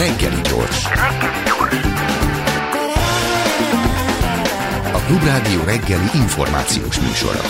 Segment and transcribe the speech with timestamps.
[0.00, 0.84] Reggeli gyors.
[4.92, 7.40] A Klubrádió reggeli információs műsora.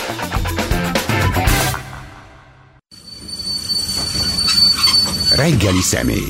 [5.35, 6.29] Reggeli személy.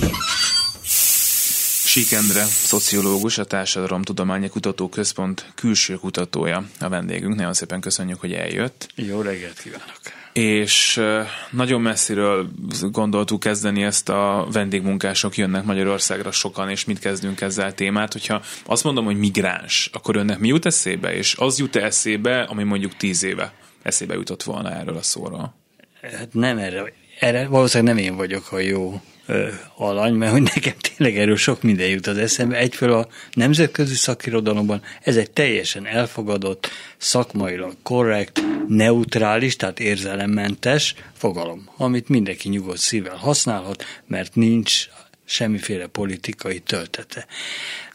[1.86, 7.36] Síkendre, szociológus, a Társadalomtudományi Kutatóközpont külső kutatója a vendégünk.
[7.36, 8.88] Nagyon szépen köszönjük, hogy eljött.
[8.96, 10.21] Jó reggelt kívánok!
[10.34, 11.02] És
[11.52, 12.50] nagyon messziről
[12.91, 18.11] gondoltuk kezdeni ezt a vendégmunkások jönnek Magyarországra sokan, és mit kezdünk ezzel a témát.
[18.11, 21.15] Hogyha azt mondom, hogy migráns, akkor önnek mi jut eszébe?
[21.15, 25.56] És az jut eszébe, ami mondjuk tíz éve eszébe jutott volna erről a szóról?
[26.01, 29.01] Hát nem erre, erre valószínűleg nem én vagyok a jó
[29.76, 32.58] alany, mert hogy nekem tényleg erről sok minden jut az eszembe.
[32.58, 42.09] Egyfelől a nemzetközi szakirodalomban ez egy teljesen elfogadott, szakmailag korrekt, neutrális, tehát érzelemmentes fogalom, amit
[42.09, 44.88] mindenki nyugodt szívvel használhat, mert nincs
[45.31, 47.26] semmiféle politikai töltete.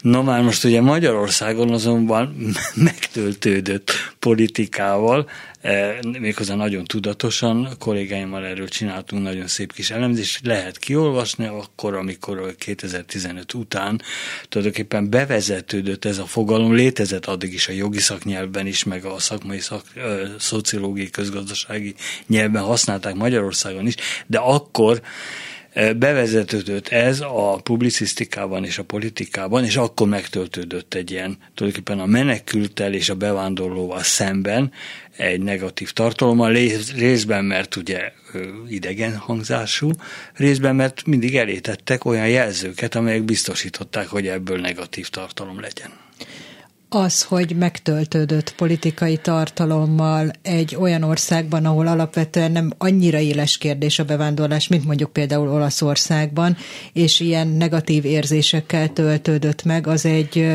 [0.01, 2.35] No már most ugye Magyarországon azonban
[2.75, 5.29] megtöltődött politikával,
[5.61, 11.95] eh, méghozzá nagyon tudatosan, a kollégáimmal erről csináltunk nagyon szép kis elemzést, lehet kiolvasni akkor,
[11.95, 14.01] amikor 2015 után
[14.49, 19.59] tulajdonképpen bevezetődött ez a fogalom, létezett addig is a jogi szaknyelvben is, meg a szakmai
[19.59, 21.95] szak, ö, szociológiai, közgazdasági
[22.27, 23.95] nyelven használták Magyarországon is,
[24.27, 25.01] de akkor
[25.97, 32.93] bevezetődött ez a publicisztikában és a politikában, és akkor megtöltődött egy ilyen, tulajdonképpen a menekültel
[32.93, 34.71] és a bevándorlóval szemben
[35.17, 36.57] egy negatív tartalommal,
[36.95, 38.11] részben mert ugye
[38.69, 39.91] idegen hangzású,
[40.33, 45.91] részben mert mindig elétettek olyan jelzőket, amelyek biztosították, hogy ebből negatív tartalom legyen
[46.89, 54.03] az, hogy megtöltődött politikai tartalommal egy olyan országban, ahol alapvetően nem annyira éles kérdés a
[54.03, 56.57] bevándorlás, mint mondjuk például Olaszországban,
[56.93, 60.47] és ilyen negatív érzésekkel töltődött meg, az egy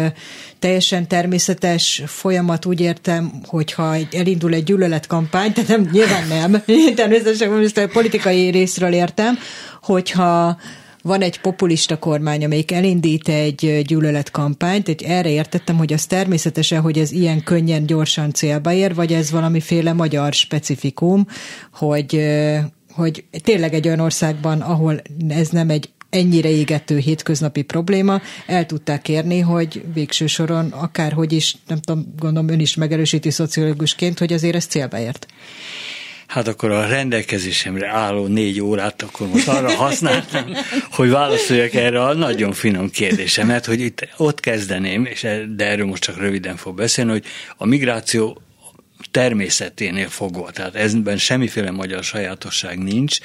[0.59, 6.63] teljesen természetes folyamat, úgy értem, hogyha elindul egy gyűlöletkampány, tehát nem, nyilván nem,
[6.95, 9.39] természetesen most a politikai részről értem,
[9.83, 10.57] hogyha
[11.03, 16.99] van egy populista kormány, amelyik elindít egy gyűlöletkampányt, egy erre értettem, hogy az természetesen, hogy
[16.99, 21.27] ez ilyen könnyen, gyorsan célba ér, vagy ez valamiféle magyar specifikum,
[21.73, 22.31] hogy,
[22.93, 29.09] hogy tényleg egy olyan országban, ahol ez nem egy ennyire égető hétköznapi probléma, el tudták
[29.09, 34.55] érni, hogy végső soron akárhogy is, nem tudom, gondolom ön is megerősíti szociológusként, hogy azért
[34.55, 35.27] ez célba ért
[36.33, 40.45] hát akkor a rendelkezésemre álló négy órát akkor most arra használtam,
[40.91, 45.87] hogy válaszoljak erre a nagyon finom kérdésemet, hogy itt ott kezdeném, és e- de erről
[45.87, 47.25] most csak röviden fog beszélni, hogy
[47.57, 48.43] a migráció
[49.11, 53.19] természeténél fogva, tehát ezben semmiféle magyar sajátosság nincs,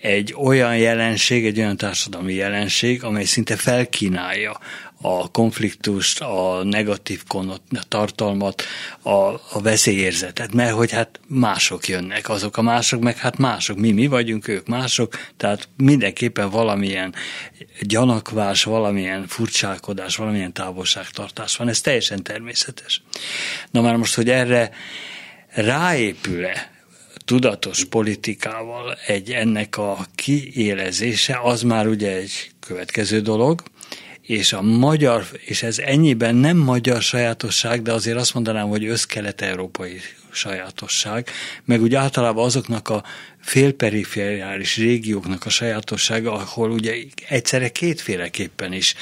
[0.00, 4.58] egy olyan jelenség, egy olyan társadalmi jelenség, amely szinte felkínálja
[5.00, 8.62] a konfliktust, a negatív konot, a tartalmat,
[9.02, 13.92] a, a veszélyérzetet, mert hogy hát mások jönnek, azok a mások, meg hát mások, mi
[13.92, 17.14] mi vagyunk, ők mások, tehát mindenképpen valamilyen
[17.80, 23.02] gyanakvás, valamilyen furcsálkodás, valamilyen távolságtartás van, ez teljesen természetes.
[23.70, 24.70] Na már most, hogy erre
[25.48, 26.74] ráépül-e
[27.24, 33.62] tudatos politikával egy ennek a kiélezése, az már ugye egy következő dolog,
[34.26, 40.00] és a magyar, és ez ennyiben nem magyar sajátosság, de azért azt mondanám, hogy összkelet-európai
[40.30, 41.28] sajátosság,
[41.64, 43.04] meg úgy általában azoknak a
[43.40, 46.94] félperifériális régióknak a sajátossága, ahol ugye
[47.28, 48.94] egyszerre kétféleképpen is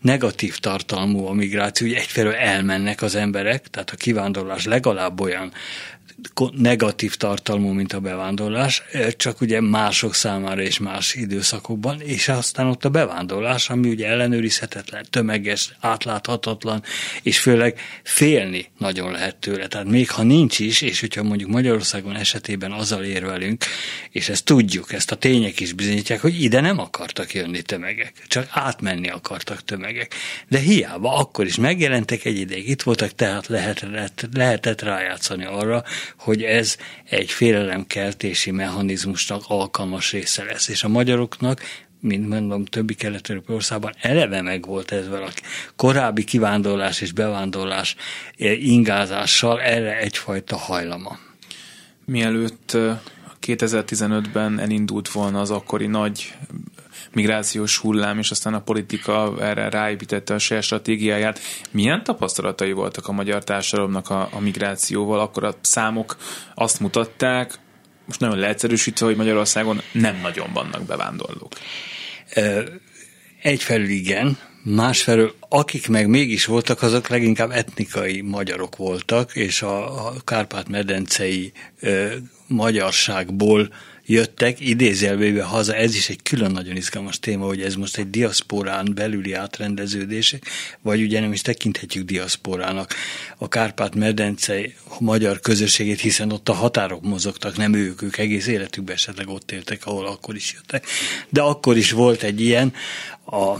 [0.00, 5.52] negatív tartalmú a migráció, hogy egyfelől elmennek az emberek, tehát a kivándorlás legalább olyan
[6.56, 8.82] negatív tartalmú, mint a bevándorlás,
[9.16, 15.06] csak ugye mások számára és más időszakokban, és aztán ott a bevándorlás, ami ugye ellenőrizhetetlen,
[15.10, 16.82] tömeges, átláthatatlan,
[17.22, 19.66] és főleg félni nagyon lehet tőle.
[19.66, 23.64] Tehát még ha nincs is, és hogyha mondjuk Magyarországon esetében azzal érvelünk,
[24.10, 28.48] és ezt tudjuk, ezt a tények is bizonyítják, hogy ide nem akartak jönni tömegek, csak
[28.50, 30.14] átmenni akartak tömegek.
[30.48, 35.84] De hiába, akkor is megjelentek egy ideig, itt voltak, tehát lehetett, lehetett rájátszani arra,
[36.18, 40.68] hogy ez egy félelemkeltési mechanizmusnak alkalmas része lesz.
[40.68, 41.60] És a magyaroknak
[42.00, 45.28] mint mondom, többi kelet országban eleve meg volt ez a
[45.76, 47.96] korábbi kivándorlás és bevándorlás
[48.60, 51.18] ingázással erre egyfajta hajlama.
[52.04, 52.76] Mielőtt
[53.46, 56.34] 2015-ben elindult volna az akkori nagy
[57.16, 61.40] migrációs hullám, és aztán a politika erre ráépítette a saját stratégiáját.
[61.70, 65.20] Milyen tapasztalatai voltak a magyar társadalomnak a, a migrációval?
[65.20, 66.16] Akkor a számok
[66.54, 67.58] azt mutatták,
[68.06, 71.52] most nagyon leegyszerűsítve, hogy Magyarországon nem nagyon vannak bevándorlók.
[73.42, 80.14] egyfelől igen, másfelől akik meg mégis voltak, azok leginkább etnikai magyarok voltak, és a, a
[80.24, 81.52] Kárpát-medencei
[82.46, 83.68] magyarságból
[84.06, 88.92] jöttek idézelvébe haza, ez is egy külön nagyon izgalmas téma, hogy ez most egy diaszporán
[88.94, 90.36] belüli átrendeződés,
[90.82, 92.94] vagy ugye nem is tekinthetjük diaszporának
[93.36, 94.60] a Kárpát-medence
[94.98, 99.86] magyar közösségét, hiszen ott a határok mozogtak, nem ők, ők egész életükben esetleg ott éltek,
[99.86, 100.86] ahol akkor is jöttek.
[101.28, 102.72] De akkor is volt egy ilyen,
[103.26, 103.56] a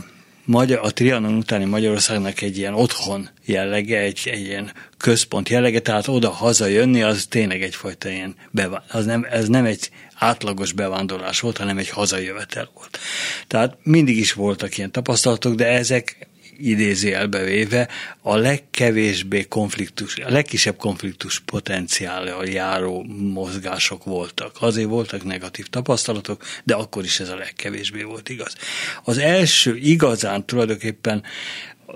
[0.47, 6.07] Magyar, a Trianon utáni Magyarországnak egy ilyen otthon jellege, egy, egy ilyen központ jellege, tehát
[6.07, 11.57] oda hazajönni, az tényleg egyfajta ilyen, bevá- az nem, ez nem egy átlagos bevándorlás volt,
[11.57, 12.99] hanem egy hazajövetel volt.
[13.47, 16.27] Tehát mindig is voltak ilyen tapasztalatok, de ezek
[16.59, 17.87] idézi elbevéve
[18.21, 23.03] a legkevésbé konfliktus, a legkisebb konfliktus potenciállal járó
[23.33, 24.55] mozgások voltak.
[24.59, 28.55] Azért voltak negatív tapasztalatok, de akkor is ez a legkevésbé volt igaz.
[29.03, 31.23] Az első igazán tulajdonképpen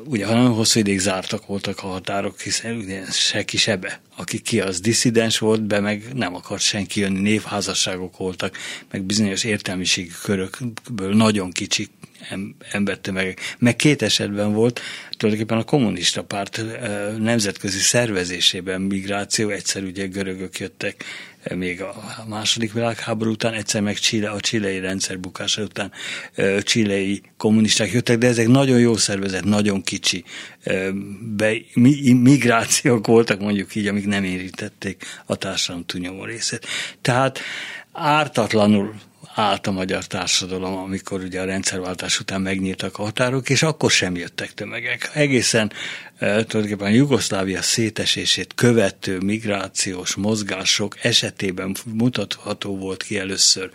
[0.05, 4.01] ugye ha nagyon hosszú ideig zártak voltak a határok, hiszen ugye se ki sebe.
[4.15, 8.57] Aki ki az diszidens volt, be meg nem akart senki jönni, névházasságok voltak,
[8.91, 11.87] meg bizonyos értelmiségi körökből nagyon kicsi
[12.71, 13.55] embertömegek.
[13.59, 14.81] Meg két esetben volt
[15.17, 16.61] tulajdonképpen a kommunista párt
[17.17, 21.03] nemzetközi szervezésében migráció, egyszer ugye görögök jöttek
[21.55, 25.91] még a második világháború után, egyszer meg Chile, a csilei rendszer bukása után
[26.59, 30.23] csilei kommunisták jöttek, de ezek nagyon jó szervezet, nagyon kicsi
[31.35, 31.53] be,
[32.03, 36.67] migrációk voltak mondjuk így, amik nem érítették a társadalom túlnyomó részét.
[37.01, 37.39] Tehát
[37.91, 38.93] ártatlanul
[39.33, 44.15] állt a magyar társadalom, amikor ugye a rendszerváltás után megnyíltak a határok, és akkor sem
[44.15, 45.09] jöttek tömegek.
[45.13, 45.71] Egészen
[46.17, 53.71] e, tulajdonképpen a Jugoszlávia szétesését követő migrációs mozgások esetében mutatható volt ki először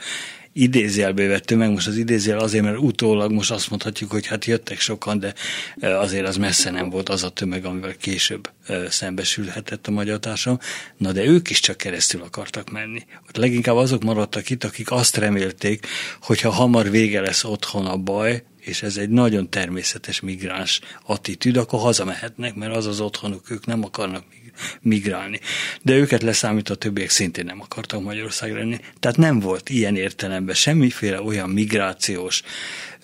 [0.59, 4.81] idézjelbe vett tömeg, most az idézjel azért, mert utólag most azt mondhatjuk, hogy hát jöttek
[4.81, 5.35] sokan, de
[5.81, 8.51] azért az messze nem volt az a tömeg, amivel később
[8.89, 10.61] szembesülhetett a magyar társadalom.
[10.97, 13.03] Na de ők is csak keresztül akartak menni.
[13.29, 15.87] Ott leginkább azok maradtak itt, akik azt remélték,
[16.21, 21.57] hogy ha hamar vége lesz otthon a baj, és ez egy nagyon természetes migráns attitűd,
[21.57, 24.25] akkor hazamehetnek, mert az az otthonuk, ők nem akarnak
[24.81, 25.41] migrálni.
[25.83, 28.79] De őket leszámítva a többiek szintén nem akartak Magyarországra lenni.
[29.01, 32.43] Tehát nem volt ilyen értelemben semmiféle olyan migrációs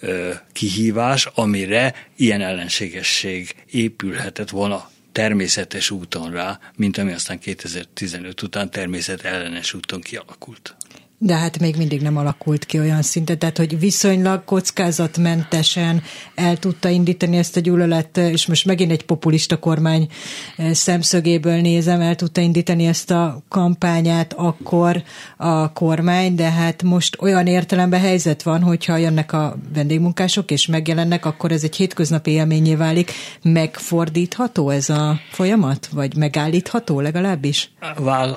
[0.00, 8.70] ö, kihívás, amire ilyen ellenségesség épülhetett volna természetes úton rá, mint ami aztán 2015 után
[8.70, 10.76] természet ellenes úton kialakult.
[11.24, 16.02] De hát még mindig nem alakult ki olyan szinten, tehát hogy viszonylag kockázatmentesen
[16.34, 20.08] el tudta indítani ezt a gyűlölet, és most megint egy populista kormány
[20.56, 25.02] eh, szemszögéből nézem, el tudta indítani ezt a kampányát akkor
[25.36, 31.24] a kormány, de hát most olyan értelemben helyzet van, hogyha jönnek a vendégmunkások és megjelennek,
[31.24, 33.12] akkor ez egy hétköznapi élményé válik.
[33.42, 35.88] Megfordítható ez a folyamat?
[35.92, 37.70] Vagy megállítható legalábbis?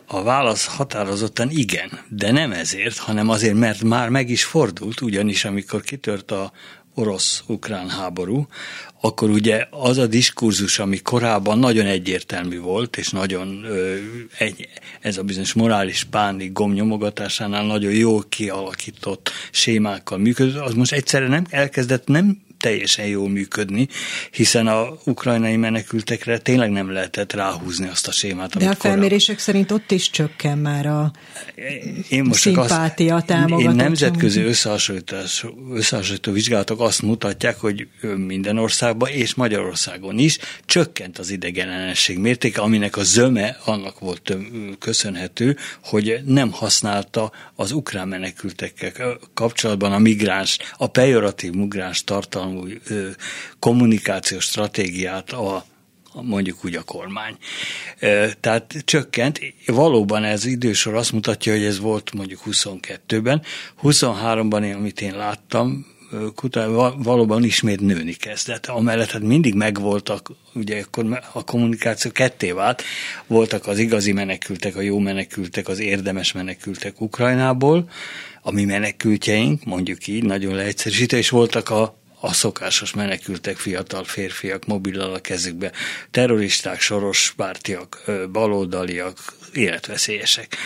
[0.08, 5.02] A válasz határozottan igen, de nem ez ezért, hanem azért, mert már meg is fordult,
[5.02, 6.52] ugyanis amikor kitört a
[6.94, 8.48] orosz-ukrán háború,
[9.02, 13.66] akkor ugye az a diskurzus, ami korábban nagyon egyértelmű volt, és nagyon
[14.38, 14.68] egy,
[15.02, 21.46] ez a bizonyos morális pánik gomnyomogatásánál nagyon jól kialakított sémákkal működött, az most egyszerre nem
[21.50, 23.88] elkezdett nem teljesen jól működni,
[24.32, 28.58] hiszen a ukrajnai menekültekre tényleg nem lehetett ráhúzni azt a sémát.
[28.58, 29.44] De a felmérések korábban.
[29.44, 31.12] szerint ott is csökken már a
[32.10, 33.72] én most szimpátia, azt, támogatás.
[33.72, 41.30] Én nemzetközi összehasonlítás, összehasonlító vizsgálatok azt mutatják, hogy minden országban és Magyarországon is csökkent az
[41.30, 44.38] idegenellenesség mértéke, aminek a zöme annak volt
[44.80, 52.68] köszönhető, hogy nem használta az ukrán menekültekkel kapcsolatban a migráns, a pejoratív migráns tartalmú számú
[53.60, 55.66] kommunikációs stratégiát a
[56.22, 57.38] mondjuk úgy a kormány.
[58.40, 63.42] Tehát csökkent, valóban ez idősor azt mutatja, hogy ez volt mondjuk 22-ben,
[63.84, 65.86] 23-ban, amit én láttam,
[66.98, 68.66] valóban ismét nőni kezdett.
[68.66, 72.84] Amellett hát mindig megvoltak, ugye akkor a kommunikáció ketté vált,
[73.28, 77.90] voltak az igazi menekültek, a jó menekültek, az érdemes menekültek Ukrajnából,
[78.42, 84.66] a mi menekültjeink, mondjuk így, nagyon leegyszerűsítve, és voltak a a szokásos menekültek, fiatal férfiak
[84.66, 85.72] mobillal a kezükbe,
[86.12, 89.18] terroristák, soros pártiak, baloldaliak,
[89.54, 90.58] életveszélyesek.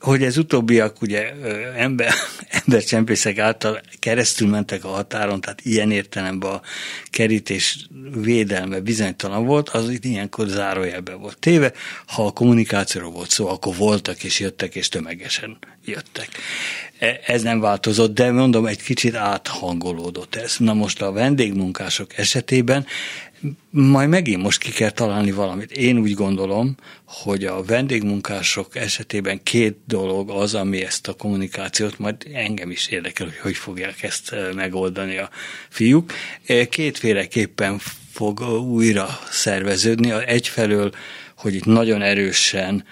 [0.00, 1.32] Hogy ez utóbbiak ugye
[1.76, 2.12] ember,
[2.64, 6.62] embercsempészek által keresztül mentek a határon, tehát ilyen értelemben a
[7.10, 11.72] kerítés védelme bizonytalan volt, az itt ilyenkor zárójelbe volt téve.
[12.06, 16.28] Ha a kommunikációról volt szó, akkor voltak és jöttek, és tömegesen jöttek.
[16.98, 20.56] E, ez nem változott, de mondom, egy kicsit áthangolódott ez.
[20.58, 22.86] Na most a vendégmunkások esetében
[23.70, 25.72] majd megint most ki kell találni valamit.
[25.72, 32.16] Én úgy gondolom, hogy a vendégmunkások esetében két dolog az, ami ezt a kommunikációt, majd
[32.32, 35.30] engem is érdekel, hogy hogy fogják ezt e, megoldani a
[35.68, 36.12] fiúk.
[36.46, 37.80] E, kétféleképpen
[38.12, 40.12] fog újra szerveződni.
[40.26, 40.92] Egyfelől,
[41.36, 42.84] hogy itt nagyon erősen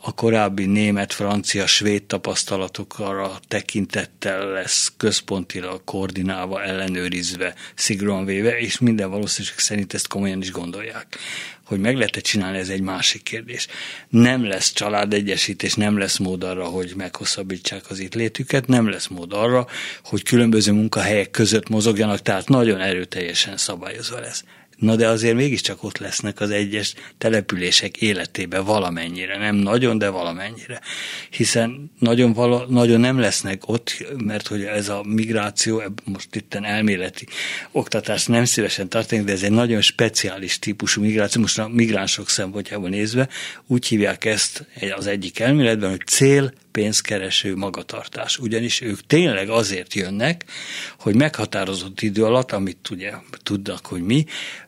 [0.00, 9.10] a korábbi német, francia, svéd tapasztalatokra tekintettel lesz központilag koordinálva, ellenőrizve, szigorúan véve, és minden
[9.10, 11.18] valószínűség szerint ezt komolyan is gondolják.
[11.64, 13.66] Hogy meg lehet-e csinálni, ez egy másik kérdés.
[14.08, 19.32] Nem lesz családegyesítés, nem lesz mód arra, hogy meghosszabbítsák az itt létüket, nem lesz mód
[19.32, 19.66] arra,
[20.04, 24.44] hogy különböző munkahelyek között mozogjanak, tehát nagyon erőteljesen szabályozva lesz.
[24.82, 30.80] Na de azért mégiscsak ott lesznek az egyes települések életébe valamennyire, nem nagyon, de valamennyire.
[31.30, 37.26] Hiszen nagyon, vala, nagyon nem lesznek ott, mert hogy ez a migráció, most itt elméleti
[37.72, 42.88] oktatás nem szívesen tartunk, de ez egy nagyon speciális típusú migráció, most a migránsok szempontjából
[42.88, 43.28] nézve,
[43.66, 48.38] úgy hívják ezt az egyik elméletben, hogy cél pénzkereső magatartás.
[48.38, 50.44] Ugyanis ők tényleg azért jönnek,
[50.98, 53.12] hogy meghatározott idő alatt, amit ugye
[53.42, 54.24] tudnak, hogy mi,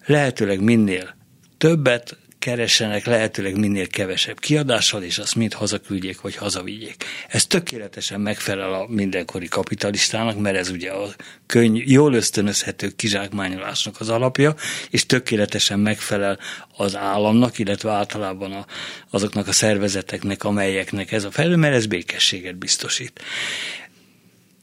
[0.07, 1.17] lehetőleg minél
[1.59, 7.05] többet keressenek lehetőleg minél kevesebb kiadással, és azt mind hazaküldjék, vagy hazavigyék.
[7.29, 11.09] Ez tökéletesen megfelel a mindenkori kapitalistának, mert ez ugye a
[11.47, 14.55] könny, jól ösztönözhető kizsákmányolásnak az alapja,
[14.91, 16.39] és tökéletesen megfelel
[16.77, 18.67] az államnak, illetve általában a,
[19.11, 23.21] azoknak a szervezeteknek, amelyeknek ez a felül, mert ez békességet biztosít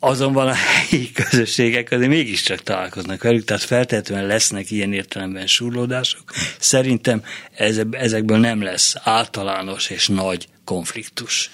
[0.03, 6.24] azonban a helyi közösségek azért mégiscsak találkoznak velük, tehát feltétlenül lesznek ilyen értelemben surlódások.
[6.60, 7.24] Szerintem
[7.91, 11.51] ezekből nem lesz általános és nagy konfliktus.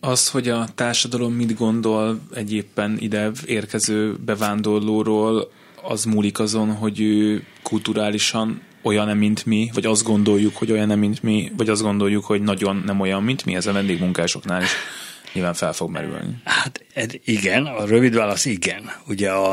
[0.00, 2.66] Az, hogy a társadalom mit gondol egy
[2.98, 5.50] ide érkező bevándorlóról,
[5.82, 11.22] az múlik azon, hogy ő kulturálisan olyan, mint mi, vagy azt gondoljuk, hogy olyan, mint
[11.22, 14.70] mi, vagy azt gondoljuk, hogy nagyon nem olyan, mint mi, ez a vendégmunkásoknál is
[15.34, 16.36] nyilván fel fog merülni.
[16.44, 16.84] Hát
[17.24, 18.92] igen, a rövid válasz igen.
[19.06, 19.52] Ugye a,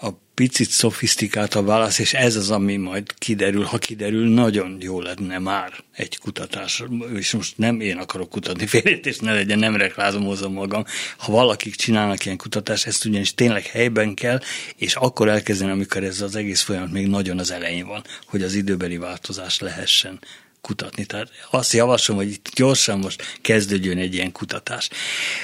[0.00, 5.38] a picit szofisztikáltabb válasz, és ez az, ami majd kiderül, ha kiderül, nagyon jó lenne
[5.38, 6.82] már egy kutatás,
[7.14, 10.84] és most nem én akarok kutatni félét, és ne legyen, nem reklámozom magam.
[11.16, 14.40] Ha valakik csinálnak ilyen kutatást, ezt ugyanis tényleg helyben kell,
[14.76, 18.54] és akkor elkezdeni, amikor ez az egész folyamat még nagyon az elején van, hogy az
[18.54, 20.18] időbeli változás lehessen
[20.66, 21.04] kutatni.
[21.04, 24.88] Tehát azt javaslom, hogy itt gyorsan most kezdődjön egy ilyen kutatás.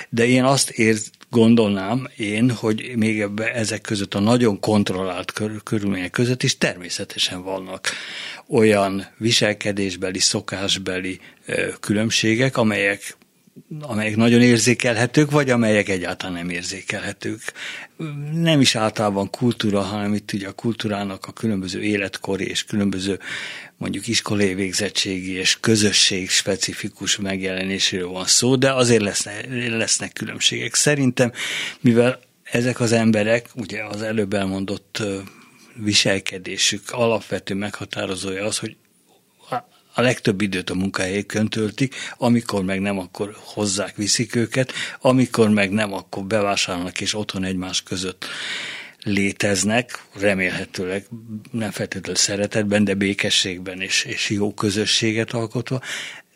[0.09, 5.63] De én azt ért, gondolnám én, hogy még ebbe, ezek között a nagyon kontrollált kör,
[5.63, 7.89] körülmények között is természetesen vannak
[8.49, 11.21] olyan viselkedésbeli, szokásbeli
[11.81, 13.17] különbségek, amelyek
[13.81, 17.41] amelyek nagyon érzékelhetők, vagy amelyek egyáltalán nem érzékelhetők.
[18.33, 23.19] Nem is általában kultúra, hanem itt ugye a kultúrának a különböző életkori és különböző
[23.83, 30.75] mondjuk iskolai végzettségi és közösség specifikus megjelenéséről van szó, de azért lesznek, lesznek különbségek.
[30.75, 31.33] Szerintem,
[31.81, 35.03] mivel ezek az emberek, ugye az előbb elmondott
[35.75, 38.77] viselkedésük alapvető meghatározója az, hogy
[39.95, 45.71] a legtöbb időt a munkahelyékön töltik, amikor meg nem, akkor hozzák, viszik őket, amikor meg
[45.71, 48.27] nem, akkor bevásárolnak és otthon egymás között
[49.05, 51.07] léteznek, remélhetőleg
[51.51, 55.81] nem feltétlenül szeretetben, de békességben és, és jó közösséget alkotva,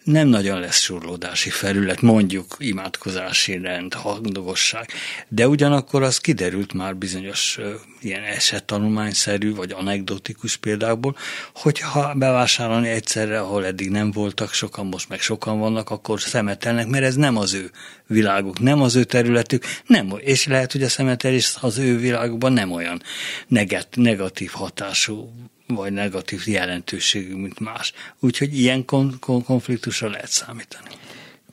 [0.07, 4.89] nem nagyon lesz surlódási felület, mondjuk imádkozási rend, hangdogosság,
[5.29, 7.59] de ugyanakkor az kiderült már bizonyos
[8.01, 11.17] ilyen esettanulmányszerű vagy anekdotikus példákból,
[11.55, 16.87] hogy ha bevásárolni egyszerre, ahol eddig nem voltak sokan, most meg sokan vannak, akkor szemetelnek,
[16.87, 17.71] mert ez nem az ő
[18.07, 22.73] világuk, nem az ő területük, nem, és lehet, hogy a szemetelés az ő világukban nem
[22.73, 23.03] olyan
[23.95, 25.33] negatív hatású
[25.67, 27.93] vagy negatív jelentőségű, mint más.
[28.21, 30.89] Úgyhogy ilyen kon- kon- konfliktusra lehet számítani.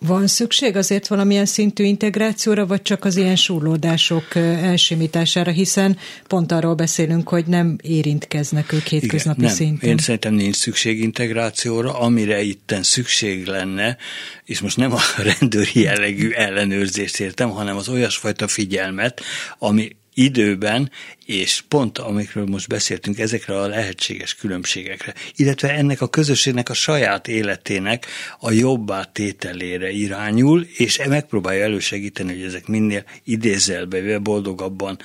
[0.05, 6.73] Van szükség azért valamilyen szintű integrációra, vagy csak az ilyen súrlódások elsimítására, hiszen pont arról
[6.73, 9.89] beszélünk, hogy nem érintkeznek ők hétköznapi Igen, nem, szinten.
[9.89, 13.97] Én szerintem nincs szükség integrációra, amire itten szükség lenne,
[14.45, 14.99] és most nem a
[15.39, 19.21] rendőri jellegű ellenőrzést értem, hanem az olyasfajta figyelmet,
[19.57, 20.91] ami időben,
[21.25, 27.27] és pont amikről most beszéltünk, ezekre a lehetséges különbségekre, illetve ennek a közösségnek a saját
[27.27, 28.05] életének
[28.39, 34.99] a jobbá tételére irányul, és megpróbálja elősegíteni, hogy ezek minél idézelbe, boldogabban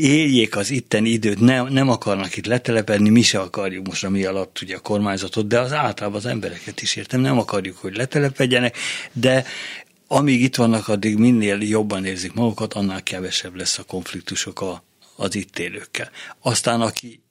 [0.00, 4.58] éljék az itten időt, nem, nem akarnak itt letelepedni, mi se akarjuk most, ami alatt
[4.62, 8.76] ugye a kormányzatot, de az általában az embereket is értem, nem akarjuk, hogy letelepedjenek,
[9.12, 9.44] de
[10.12, 14.84] amíg itt vannak, addig minél jobban érzik magukat, annál kevesebb lesz a konfliktusok a,
[15.16, 16.10] az itt élőkkel.
[16.40, 17.22] Aztán aki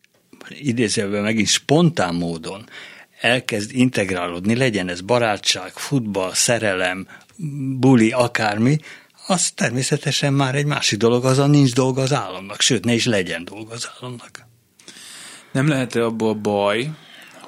[0.50, 2.70] idézőben megint spontán módon
[3.20, 7.08] elkezd integrálódni, legyen ez barátság, futball, szerelem,
[7.80, 8.78] buli, akármi,
[9.28, 13.46] az természetesen már egy másik dolog, azon nincs dolga az államnak, sőt, ne is legyen
[13.46, 14.48] dolga az államnak.
[15.52, 16.90] Nem lehet-e abból baj,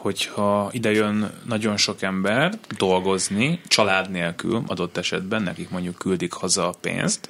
[0.04, 6.68] hogyha ide jön nagyon sok ember dolgozni, család nélkül adott esetben, nekik mondjuk küldik haza
[6.68, 7.30] a pénzt,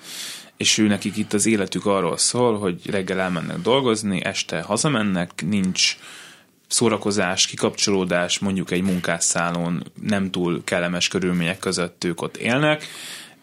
[0.58, 5.98] és ő nekik itt az életük arról szól, hogy reggel elmennek dolgozni, este hazamennek, nincs
[6.68, 12.88] szórakozás, kikapcsolódás, mondjuk egy munkásszálon nem túl kellemes körülmények között ők ott élnek,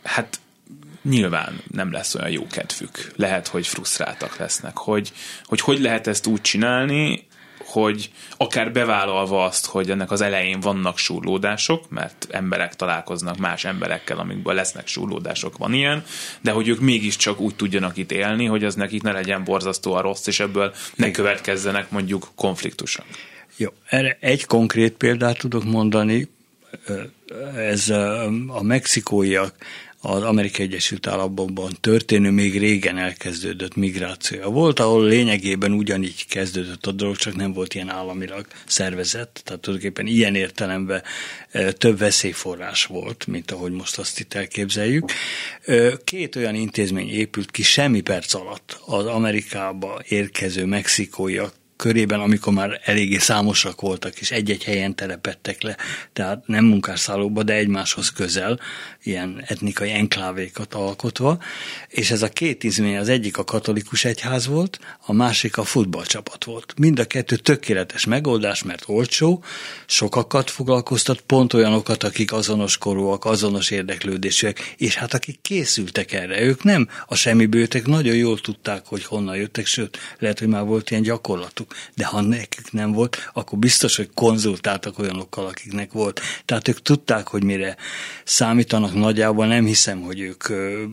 [0.03, 0.41] hát
[1.03, 3.13] nyilván nem lesz olyan jó kedvük.
[3.17, 4.77] Lehet, hogy frusztráltak lesznek.
[4.77, 5.13] Hogy,
[5.45, 7.29] hogy hogy lehet ezt úgy csinálni,
[7.71, 14.19] hogy akár bevállalva azt, hogy ennek az elején vannak súrlódások, mert emberek találkoznak más emberekkel,
[14.19, 16.05] amikből lesznek súrlódások, van ilyen,
[16.41, 20.27] de hogy ők mégiscsak úgy tudjanak itt élni, hogy az nekik ne legyen borzasztóan rossz,
[20.27, 23.05] és ebből ne következzenek mondjuk konfliktusok.
[23.57, 26.29] Jó, erre egy konkrét példát tudok mondani,
[27.57, 27.89] ez
[28.49, 29.55] a mexikóiak
[30.03, 36.93] az Amerikai Egyesült Államokban történő, még régen elkezdődött migrációja volt, ahol lényegében ugyanígy kezdődött a
[36.93, 41.03] dolog, csak nem volt ilyen államilag szervezett, tehát tulajdonképpen ilyen értelemben
[41.51, 45.11] e, több veszélyforrás volt, mint ahogy most azt itt elképzeljük.
[45.65, 52.53] E, két olyan intézmény épült ki semmi perc alatt az Amerikába érkező mexikóiak körében, amikor
[52.53, 55.77] már eléggé számosak voltak, és egy-egy helyen telepettek le,
[56.13, 58.61] tehát nem munkásszállókba, de egymáshoz közel,
[59.03, 61.39] ilyen etnikai enklávékat alkotva,
[61.89, 66.45] és ez a két izmény, az egyik a katolikus egyház volt, a másik a futballcsapat
[66.45, 66.75] volt.
[66.77, 69.45] Mind a kettő tökéletes megoldás, mert olcsó,
[69.87, 76.63] sokakat foglalkoztat, pont olyanokat, akik azonos korúak, azonos érdeklődésűek, és hát akik készültek erre, ők
[76.63, 80.91] nem a semmiből jöttek, nagyon jól tudták, hogy honnan jöttek, sőt, lehet, hogy már volt
[80.91, 86.21] ilyen gyakorlatuk de ha nekik nem volt, akkor biztos, hogy konzultáltak olyanokkal, akiknek volt.
[86.45, 87.77] Tehát ők tudták, hogy mire
[88.25, 90.49] számítanak nagyjából, nem hiszem, hogy ők,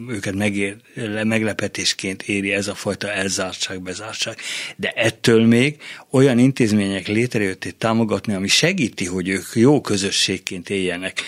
[0.09, 0.75] őket megér,
[1.23, 4.37] meglepetésként éri ez a fajta elzártság, bezártság.
[4.75, 5.77] De ettől még
[6.11, 11.23] olyan intézmények létrejöttét támogatni, ami segíti, hogy ők jó közösségként éljenek,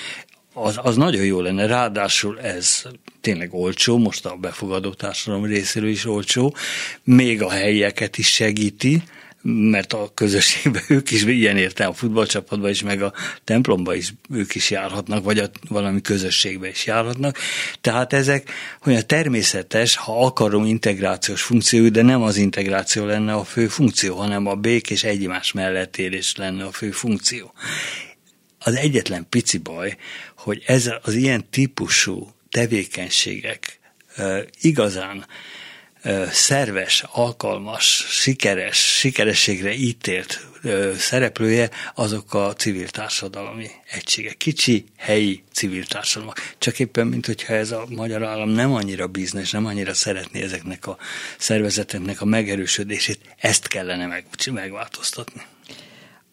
[0.53, 1.65] az, az nagyon jó lenne.
[1.65, 2.83] Ráadásul ez
[3.21, 6.55] tényleg olcsó, most a befogadó társadalom részéről is olcsó,
[7.03, 9.03] még a helyieket is segíti,
[9.41, 14.55] mert a közösségben ők is ilyen érte a futballcsapatban is, meg a templomba is ők
[14.55, 17.37] is járhatnak, vagy a valami közösségbe is járhatnak.
[17.81, 18.49] Tehát ezek,
[18.81, 24.47] a természetes, ha akarom integrációs funkció, de nem az integráció lenne a fő funkció, hanem
[24.47, 27.53] a békés egymás mellett élés lenne a fő funkció.
[28.59, 29.97] Az egyetlen pici baj,
[30.37, 33.79] hogy ez az ilyen típusú tevékenységek
[34.61, 35.25] igazán
[36.31, 40.47] szerves, alkalmas, sikeres, sikerességre ítélt
[40.97, 44.37] szereplője azok a civil társadalmi egységek.
[44.37, 46.53] Kicsi, helyi civil társadalmak.
[46.57, 50.87] Csak éppen, mint hogyha ez a magyar állam nem annyira biznes, nem annyira szeretné ezeknek
[50.87, 50.97] a
[51.37, 55.41] szervezeteknek a megerősödését, ezt kellene meg, megváltoztatni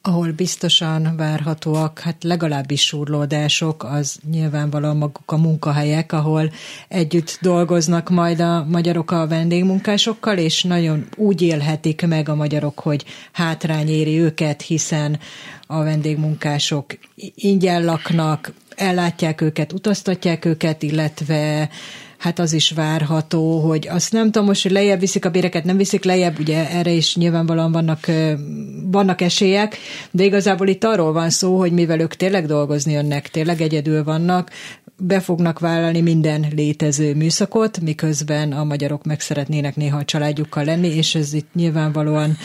[0.07, 6.53] ahol biztosan várhatóak, hát legalábbis surlódások, az nyilvánvalóan maguk a munkahelyek, ahol
[6.89, 13.05] együtt dolgoznak majd a magyarok a vendégmunkásokkal, és nagyon úgy élhetik meg a magyarok, hogy
[13.33, 15.19] hátrány éri őket, hiszen
[15.67, 16.87] a vendégmunkások
[17.35, 21.69] ingyen laknak, ellátják őket, utaztatják őket, illetve
[22.27, 25.77] hát az is várható, hogy azt nem tudom most, hogy lejjebb viszik a béreket, nem
[25.77, 28.07] viszik lejjebb, ugye erre is nyilvánvalóan vannak,
[28.91, 29.77] vannak esélyek,
[30.11, 34.51] de igazából itt arról van szó, hogy mivel ők tényleg dolgozni jönnek, tényleg egyedül vannak,
[34.99, 40.89] be fognak vállalni minden létező műszakot, miközben a magyarok meg szeretnének néha a családjukkal lenni,
[40.89, 42.37] és ez itt nyilvánvalóan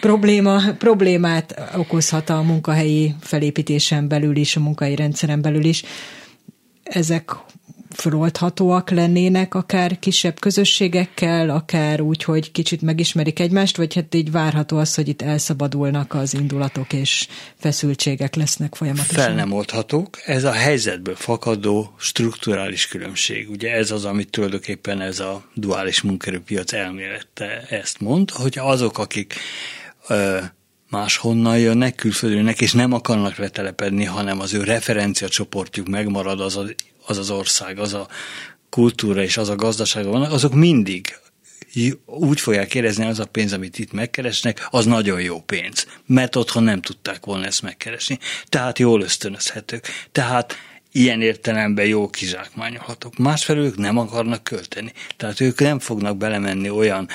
[0.00, 5.84] probléma, problémát okozhat a munkahelyi felépítésen belül is, a munkai rendszeren belül is.
[6.82, 7.30] Ezek
[7.96, 14.76] föloldhatóak lennének akár kisebb közösségekkel, akár úgy, hogy kicsit megismerik egymást, vagy hát így várható
[14.76, 19.24] az, hogy itt elszabadulnak az indulatok és feszültségek lesznek folyamatosan?
[19.24, 20.20] Fel nem oldhatók.
[20.24, 23.50] Ez a helyzetből fakadó strukturális különbség.
[23.50, 29.34] Ugye ez az, amit tulajdonképpen ez a duális munkerőpiac elmélete ezt mond, hogy azok, akik
[30.08, 30.38] ö,
[30.90, 36.74] máshonnan jönnek, külföldönnek, és nem akarnak letelepedni, hanem az ő referenciacsoportjuk megmarad az az
[37.06, 38.08] az az ország, az a
[38.70, 41.18] kultúra és az a gazdaság vannak, azok mindig
[42.06, 46.62] úgy fogják érezni, az a pénz, amit itt megkeresnek, az nagyon jó pénz, mert otthon
[46.62, 48.18] nem tudták volna ezt megkeresni.
[48.48, 49.88] Tehát jól ösztönözhetők.
[50.12, 50.56] Tehát
[50.92, 53.18] ilyen értelemben jó kizsákmányolhatók.
[53.18, 54.92] Másfelől ők nem akarnak költeni.
[55.16, 57.08] Tehát ők nem fognak belemenni olyan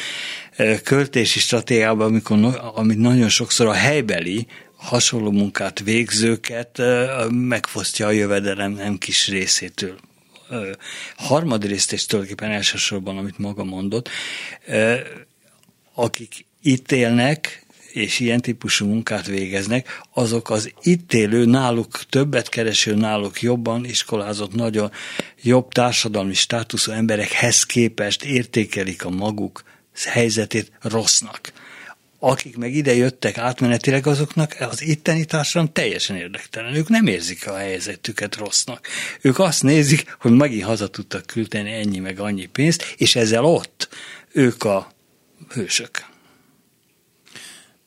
[0.83, 4.47] költési stratégiába, amikor, amit nagyon sokszor a helybeli
[4.81, 6.81] hasonló munkát végzőket
[7.29, 9.99] megfosztja a jövedelem nem kis részétől.
[11.15, 14.09] Harmadrészt, és tulajdonképpen elsősorban, amit maga mondott,
[15.93, 22.95] akik itt élnek, és ilyen típusú munkát végeznek, azok az itt élő, náluk többet kereső,
[22.95, 24.91] náluk jobban iskolázott, nagyon
[25.41, 29.63] jobb társadalmi státuszú emberekhez képest értékelik a maguk
[30.05, 31.51] helyzetét rossznak.
[32.23, 36.75] Akik meg ide jöttek átmenetileg, azoknak az itteni társadalom teljesen érdektelen.
[36.75, 38.87] Ők nem érzik a helyzetüket rossznak.
[39.21, 43.89] Ők azt nézik, hogy megint haza tudtak küldeni ennyi meg annyi pénzt, és ezzel ott
[44.31, 44.91] ők a
[45.49, 46.10] hősök.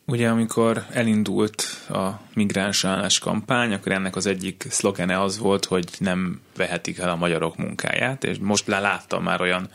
[0.06, 5.88] Ugye amikor elindult a migráns állás kampány, akkor ennek az egyik szlogene az volt, hogy
[5.98, 9.68] nem vehetik el a magyarok munkáját, és most láttam már olyan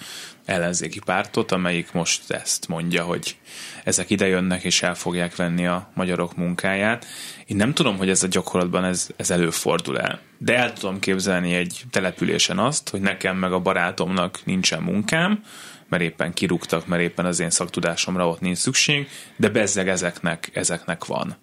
[0.46, 3.38] ellenzéki pártot, amelyik most ezt mondja, hogy
[3.84, 7.06] ezek idejönnek és el fogják venni a magyarok munkáját.
[7.46, 11.54] Én nem tudom, hogy ez a gyakorlatban ez, ez előfordul el, de el tudom képzelni
[11.54, 15.44] egy településen azt, hogy nekem meg a barátomnak nincsen munkám,
[15.90, 21.06] mert éppen kirúgtak, mert éppen az én szaktudásomra ott nincs szükség, de bezzeg ezeknek, ezeknek
[21.06, 21.38] van.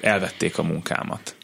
[0.00, 1.36] Elvették a munkámat.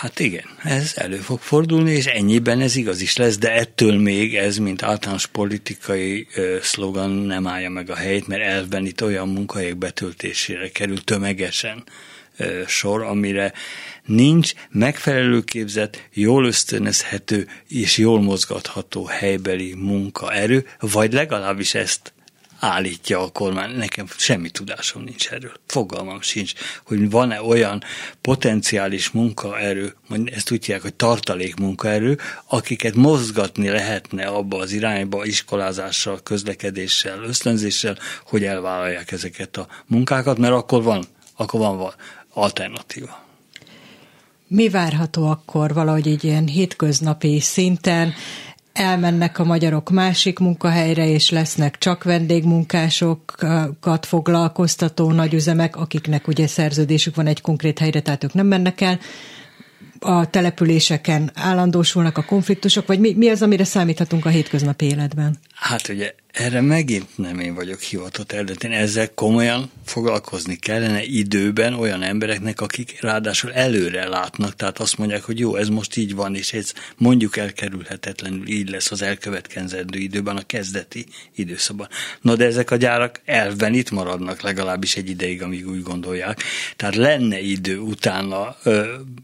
[0.00, 4.36] Hát igen, ez elő fog fordulni, és ennyiben ez igaz is lesz, de ettől még
[4.36, 9.28] ez, mint általános politikai ö, szlogan nem állja meg a helyét, mert elvben itt olyan
[9.28, 11.84] munkahelyek betöltésére kerül tömegesen
[12.66, 13.52] sor, amire
[14.04, 22.12] nincs megfelelő képzett, jól ösztönözhető és jól mozgatható helybeli munkaerő, vagy legalábbis ezt
[22.58, 23.76] állítja a kormány.
[23.76, 25.52] Nekem semmi tudásom nincs erről.
[25.66, 26.52] Fogalmam sincs,
[26.84, 27.82] hogy van-e olyan
[28.20, 29.94] potenciális munkaerő,
[30.24, 37.98] ezt úgy hívják, hogy tartalék munkaerő, akiket mozgatni lehetne abba az irányba iskolázással, közlekedéssel, ösztönzéssel,
[38.24, 41.04] hogy elvállalják ezeket a munkákat, mert akkor van,
[41.36, 41.94] akkor van
[42.36, 43.24] alternatíva.
[44.46, 48.12] Mi várható akkor valahogy egy ilyen hétköznapi szinten?
[48.76, 57.26] elmennek a magyarok másik munkahelyre, és lesznek csak vendégmunkásokat foglalkoztató nagyüzemek, akiknek ugye szerződésük van
[57.26, 58.98] egy konkrét helyre, tehát ők nem mennek el.
[59.98, 65.38] A településeken állandósulnak a konfliktusok, vagy mi, mi az, amire számíthatunk a hétköznapi életben?
[65.54, 68.74] Hát ugye erre megint nem én vagyok hivatott eldönteni.
[68.74, 75.38] Ezzel komolyan foglalkozni kellene időben olyan embereknek, akik ráadásul előre látnak, tehát azt mondják, hogy
[75.38, 80.42] jó, ez most így van, és ez mondjuk elkerülhetetlenül így lesz az elkövetkezendő időben, a
[80.46, 81.88] kezdeti időszakban.
[82.20, 86.42] Na de ezek a gyárak elven itt maradnak legalábbis egy ideig, amíg úgy gondolják.
[86.76, 88.56] Tehát lenne idő utána,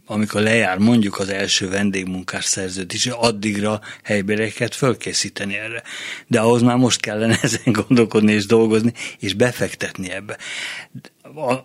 [0.07, 5.83] amikor lejár mondjuk az első vendégmunkás szerződés, addigra helybéreket fölkészíteni erre.
[6.27, 10.37] De ahhoz már most kellene ezen gondolkodni és dolgozni, és befektetni ebbe.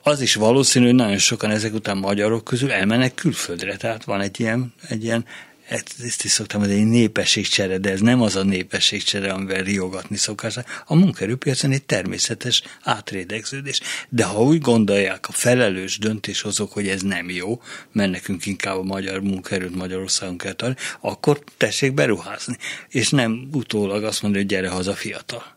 [0.03, 4.39] Az is valószínű, hogy nagyon sokan ezek után magyarok közül elmennek külföldre, tehát van egy
[4.39, 5.25] ilyen, egy ilyen
[5.67, 10.57] ezt is szoktam mondani, népességcsere, de ez nem az a népességcsere, amivel riogatni szokás.
[10.85, 13.79] A munkerőpiacon egy természetes átrédegződés.
[14.09, 18.83] De ha úgy gondolják a felelős döntéshozók, hogy ez nem jó, mert nekünk inkább a
[18.83, 22.57] magyar munkerőt Magyarországon kell tartani, akkor tessék beruházni.
[22.89, 25.56] És nem utólag azt mondani, hogy gyere haza fiatal.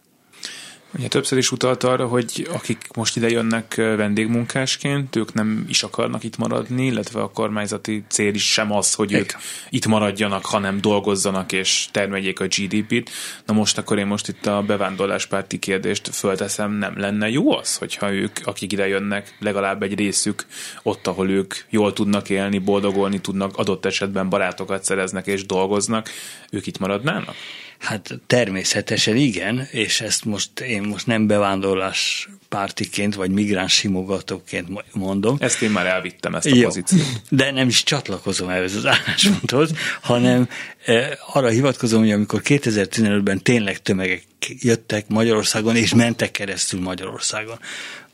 [0.99, 6.25] Ugye többször is utalt arra, hogy akik most ide jönnek vendégmunkásként, ők nem is akarnak
[6.25, 9.33] itt maradni, illetve a kormányzati cél is sem az, hogy ők
[9.69, 13.11] itt maradjanak, hanem dolgozzanak és termeljék a GDP-t.
[13.47, 18.13] Na most akkor én most itt a bevándorláspárti kérdést fölteszem, nem lenne jó az, hogyha
[18.13, 20.47] ők, akik ide jönnek, legalább egy részük
[20.83, 26.11] ott, ahol ők jól tudnak élni, boldogolni tudnak, adott esetben barátokat szereznek és dolgoznak,
[26.51, 27.35] ők itt maradnának?
[27.81, 35.37] Hát természetesen igen, és ezt most én most nem bevándorlás pártiként, vagy migráns simogatóként mondom.
[35.41, 37.23] Ezt én már elvittem, ezt a Jó, pozíciót.
[37.29, 40.49] De nem is csatlakozom ehhez az állásponthoz, hanem
[40.85, 47.59] e, arra hivatkozom, hogy amikor 2015-ben tényleg tömegek jöttek Magyarországon, és mentek keresztül Magyarországon.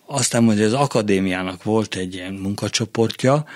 [0.06, 3.46] Aztán mondja, az akadémiának volt egy ilyen munkacsoportja,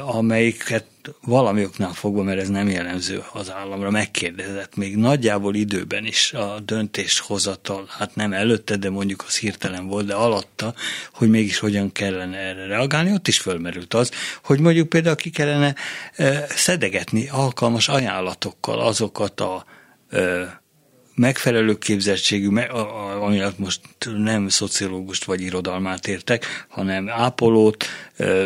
[0.00, 0.86] amelyiket
[1.20, 6.60] valami oknál fogva, mert ez nem jellemző az államra, megkérdezett még nagyjából időben is a
[6.64, 10.74] döntéshozatal, hát nem előtte, de mondjuk az hirtelen volt, de alatta,
[11.12, 14.10] hogy mégis hogyan kellene erre reagálni, ott is fölmerült az,
[14.42, 15.74] hogy mondjuk például ki kellene
[16.48, 19.64] szedegetni alkalmas ajánlatokkal azokat a
[21.14, 22.48] megfelelő képzettségű,
[23.20, 23.80] amiatt most
[24.16, 27.84] nem szociológust vagy irodalmát értek, hanem ápolót,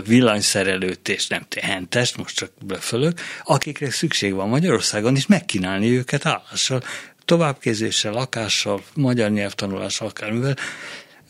[0.06, 6.82] villanyszerelőt és nem hentest, most csak befölök, akikre szükség van Magyarországon, és megkínálni őket állással,
[7.24, 10.56] továbbképzéssel, lakással, magyar nyelvtanulással, akármivel,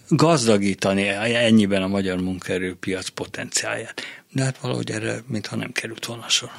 [0.09, 4.03] gazdagítani ennyiben a magyar munkaerőpiac potenciáját.
[4.33, 6.51] De hát valahogy erre, mintha nem került volna sor.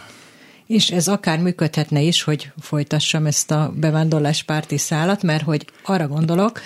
[0.69, 6.61] És ez akár működhetne is, hogy folytassam ezt a bevándorláspárti szállat, mert hogy arra gondolok,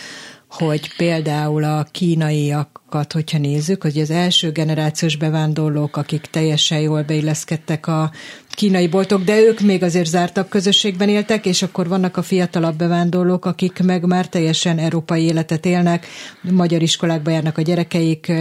[0.50, 7.88] hogy például a kínaiakat, hogyha nézzük, hogy az első generációs bevándorlók, akik teljesen jól beilleszkedtek
[7.88, 8.12] a
[8.50, 13.46] kínai boltok, de ők még azért zártabb közösségben éltek, és akkor vannak a fiatalabb bevándorlók,
[13.46, 16.08] akik meg már teljesen európai életet élnek,
[16.42, 18.32] magyar iskolákba járnak a gyerekeik,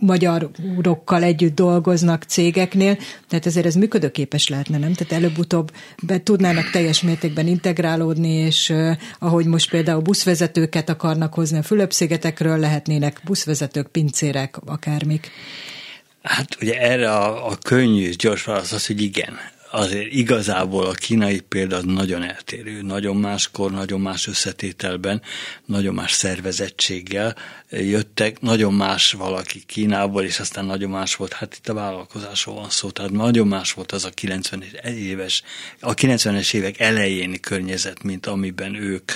[0.00, 4.92] magyarokkal együtt dolgoznak cégeknél, tehát ezért ez működőképes lehetne, nem?
[4.92, 11.58] Tehát előbb-utóbb be tudnának teljes mértékben integrálódni, és uh, ahogy most például buszvezetőket akarnak hozni
[11.58, 15.30] a Fülöp-szigetekről, lehetnének buszvezetők, pincérek, akármik.
[16.22, 19.38] Hát ugye erre a, a könnyű és gyors válasz az, hogy igen
[19.70, 25.22] azért igazából a kínai példa nagyon eltérő, nagyon máskor, nagyon más összetételben,
[25.64, 27.36] nagyon más szervezettséggel
[27.70, 32.70] jöttek, nagyon más valaki Kínából, és aztán nagyon más volt, hát itt a vállalkozásról van
[32.70, 35.42] szó, tehát nagyon más volt az a 90 éves,
[35.80, 39.12] a 90-es évek elejéni környezet, mint amiben ők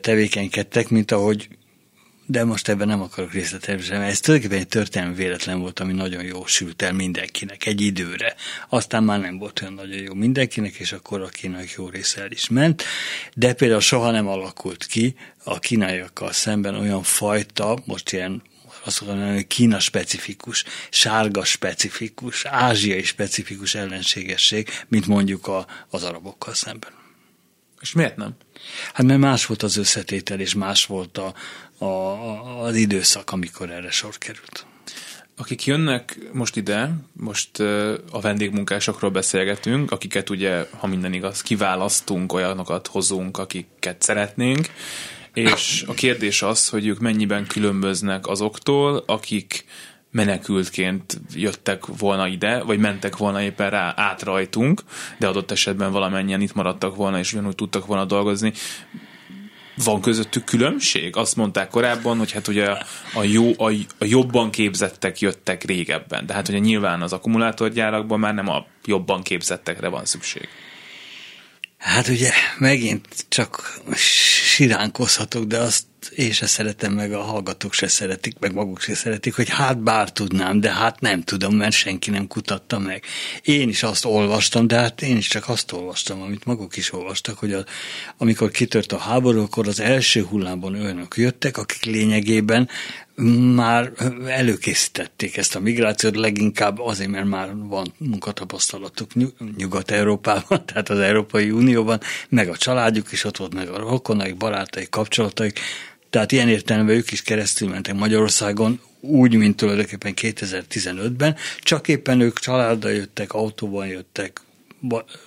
[0.00, 1.48] tevékenykedtek, mint ahogy
[2.26, 3.96] de most ebben nem akarok részletezni.
[3.96, 8.34] Ez tulajdonképpen egy történelmi véletlen volt, ami nagyon jó sült el mindenkinek egy időre.
[8.68, 12.30] Aztán már nem volt olyan nagyon jó mindenkinek, és akkor a kínaiak jó része el
[12.30, 12.84] is ment.
[13.34, 18.42] De például soha nem alakult ki a kínaiakkal szemben olyan fajta, most ilyen
[18.86, 26.54] azt mondom, hogy Kína specifikus, sárga specifikus, ázsiai specifikus ellenségesség, mint mondjuk a, az arabokkal
[26.54, 26.90] szemben.
[27.80, 28.36] És miért nem?
[28.92, 31.34] Hát mert más volt az összetétel, és más volt a,
[31.84, 34.66] a, az időszak, amikor erre sor került.
[35.36, 37.60] Akik jönnek most ide, most
[38.10, 44.66] a vendégmunkásokról beszélgetünk, akiket ugye, ha minden igaz, kiválasztunk, olyanokat hozunk, akiket szeretnénk,
[45.32, 49.64] és a kérdés az, hogy ők mennyiben különböznek azoktól, akik
[50.10, 54.82] menekültként jöttek volna ide, vagy mentek volna éppen rá át rajtunk,
[55.18, 58.52] de adott esetben valamennyien itt maradtak volna, és ugyanúgy tudtak volna dolgozni
[59.76, 61.16] van közöttük különbség?
[61.16, 62.66] Azt mondták korábban, hogy hát ugye
[63.14, 68.34] a, jó, a, a jobban képzettek jöttek régebben, de hát ugye nyilván az akkumulátorgyárakban már
[68.34, 70.48] nem a jobban képzettekre van szükség.
[71.78, 73.80] Hát ugye megint csak
[74.54, 79.34] siránkozhatok, de azt én se szeretem, meg a hallgatók se szeretik, meg maguk se szeretik,
[79.34, 83.02] hogy hát bár tudnám, de hát nem tudom, mert senki nem kutatta meg.
[83.42, 87.38] Én is azt olvastam, de hát én is csak azt olvastam, amit maguk is olvastak,
[87.38, 87.64] hogy a,
[88.16, 92.68] amikor kitört a háború, akkor az első hullámban olyanok jöttek, akik lényegében
[93.54, 93.92] már
[94.26, 99.10] előkészítették ezt a migrációt, leginkább azért, mert már van munkatapasztalatuk
[99.56, 104.88] Nyugat-Európában, tehát az Európai Unióban, meg a családjuk is ott volt, meg a rokonaik, barátaik,
[104.88, 105.60] kapcsolataik,
[106.14, 112.38] tehát ilyen értelemben ők is keresztül mentek Magyarországon, úgy, mint tulajdonképpen 2015-ben, csak éppen ők
[112.38, 114.40] családdal jöttek, autóban jöttek,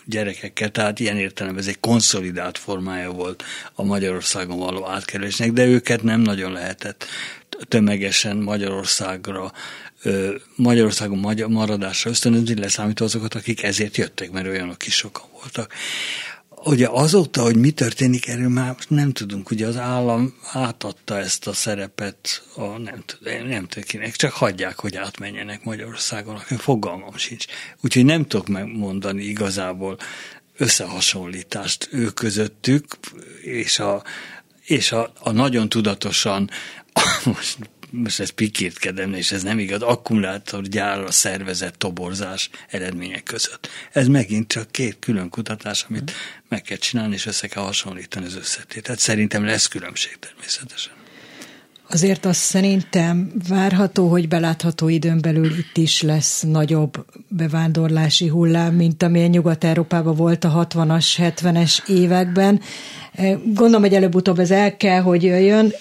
[0.06, 6.04] gyerekekkel, tehát ilyen értelemben ez egy konszolidált formája volt a Magyarországon való átkerülésnek, de őket
[6.04, 7.06] nem nagyon lehetett
[7.68, 9.52] tömegesen Magyarországra
[10.56, 15.74] Magyarországon maradásra ösztönözni, leszámítva azokat, akik ezért jöttek, mert olyanok is sokan voltak.
[16.68, 19.52] Ugye azóta, hogy mi történik, erről már nem tudunk.
[19.52, 24.96] Ugye az állam átadta ezt a szerepet, a, nem, tudom, nem tudom csak hagyják, hogy
[24.96, 27.46] átmenjenek Magyarországon, fogalmam sincs.
[27.82, 29.98] Úgyhogy nem tudok megmondani igazából
[30.58, 32.86] összehasonlítást ő közöttük,
[33.42, 34.04] és a,
[34.66, 36.50] és a, a nagyon tudatosan
[37.26, 37.58] most
[37.92, 43.70] most ez pikítkedem, és ez nem igaz, akkumulátorgyárra szervezett toborzás eredmények között.
[43.92, 46.12] Ez megint csak két külön kutatás, amit
[46.50, 49.00] meg kell csinálni, és össze kell hasonlítani az összetételt.
[49.00, 50.97] Szerintem lesz különbség természetesen.
[51.90, 59.04] Azért azt szerintem várható, hogy belátható időn belül itt is lesz nagyobb bevándorlási hullám, mint
[59.04, 62.62] amilyen Nyugat-Európában volt a 60-as, 70-es években.
[63.46, 65.74] Gondolom, hogy előbb-utóbb ez el kell, hogy jöjjön.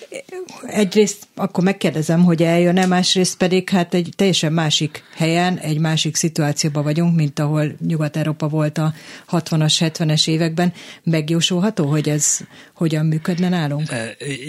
[0.67, 6.83] Egyrészt akkor megkérdezem, hogy eljön-e, másrészt pedig hát egy teljesen másik helyen, egy másik szituációban
[6.83, 8.95] vagyunk, mint ahol Nyugat-Európa volt a
[9.31, 10.73] 60-as, 70-es években.
[11.03, 12.39] Megjósolható, hogy ez
[12.75, 13.89] hogyan működne nálunk?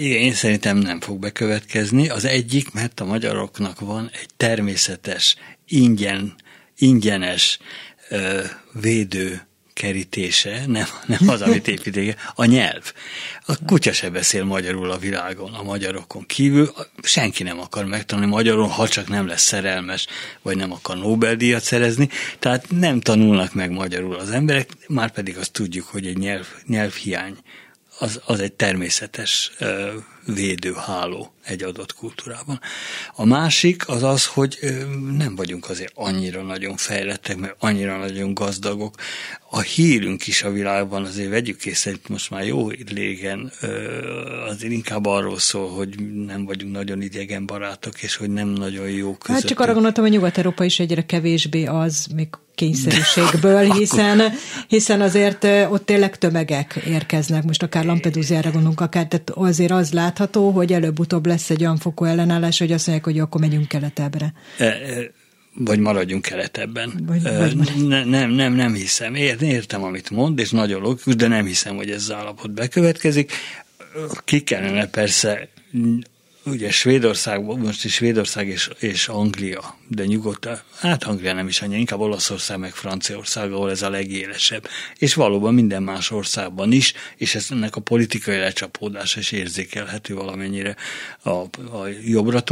[0.00, 1.47] Igen, én szerintem nem fog bekövetkezni.
[2.08, 6.34] Az egyik, mert a magyaroknak van egy természetes, ingyen,
[6.76, 7.58] ingyenes
[8.72, 12.92] védő kerítése, nem, nem az, amit építik, a nyelv.
[13.46, 16.74] A kutya se beszél magyarul a világon, a magyarokon kívül.
[17.02, 20.06] Senki nem akar megtanulni magyarul, ha csak nem lesz szerelmes,
[20.42, 22.08] vagy nem akar Nobel-díjat szerezni.
[22.38, 27.36] Tehát nem tanulnak meg magyarul az emberek, már pedig azt tudjuk, hogy egy nyelv, nyelvhiány
[27.98, 29.52] az, az egy természetes
[30.34, 32.60] védőháló egy adott kultúrában.
[33.14, 34.58] A másik az az, hogy
[35.16, 38.94] nem vagyunk azért annyira nagyon fejlettek, mert annyira nagyon gazdagok.
[39.50, 43.52] A hírünk is a világban azért vegyük észre, hogy most már jó régen
[44.48, 45.94] azért inkább arról szól, hogy
[46.26, 49.38] nem vagyunk nagyon idegen barátok, és hogy nem nagyon jó közöttünk.
[49.38, 54.32] Hát csak arra gondoltam, hogy Nyugat-Európa is egyre kevésbé az, még kényszerűségből, hiszen,
[54.68, 60.50] hiszen azért ott tényleg tömegek érkeznek, most akár Lampedusa-ra gondolunk, akár, tehát azért az látható,
[60.50, 64.32] hogy előbb-utóbb lesz egy olyan fokú ellenállás, hogy azt mondják, hogy akkor megyünk keletebbre.
[64.58, 65.10] E, e,
[65.54, 66.92] vagy maradjunk keletebben.
[67.06, 69.14] Vagy, vagy ne, nem, nem, nem hiszem.
[69.14, 73.32] Értem, amit mond, és nagyon logikus, de nem hiszem, hogy ez az állapot bekövetkezik.
[74.24, 75.48] Ki kellene persze
[76.44, 81.78] ugye Svédország, most is Svédország és, és Anglia, de nyugodtan, hát Anglia nem is annyira,
[81.78, 84.68] inkább Olaszország meg Franciaország, ahol ez a legélesebb.
[84.98, 90.76] És valóban minden más országban is, és ez ennek a politikai lecsapódása is érzékelhető valamennyire
[91.22, 92.42] a, a jobbra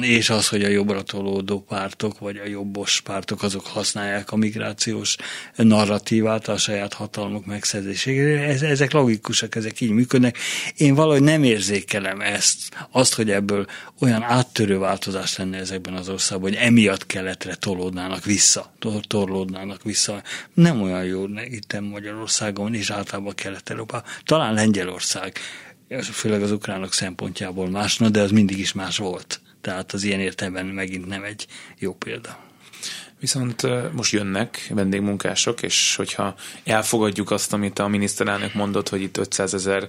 [0.00, 5.16] és az, hogy a jobbra tolódó pártok, vagy a jobbos pártok, azok használják a migrációs
[5.56, 8.46] narratívát a saját hatalmuk megszerzésére.
[8.46, 10.38] ezek logikusak, ezek így működnek.
[10.76, 12.58] Én valahogy nem érzékelem ezt,
[12.90, 13.66] azt, hogy ebből
[14.00, 18.72] olyan áttörő változás lenne ezekben az országban, hogy emiatt keletre tolódnának vissza,
[19.06, 20.22] torlódnának vissza.
[20.54, 24.02] Nem olyan jó itt Magyarországon és általában Kelet-Európa.
[24.24, 25.38] Talán Lengyelország,
[26.02, 29.40] főleg az ukránok szempontjából másna, de az mindig is más volt.
[29.60, 31.46] Tehát az ilyen értelemben megint nem egy
[31.78, 32.49] jó példa.
[33.20, 39.54] Viszont most jönnek vendégmunkások, és hogyha elfogadjuk azt, amit a miniszterelnök mondott, hogy itt 500
[39.54, 39.88] ezer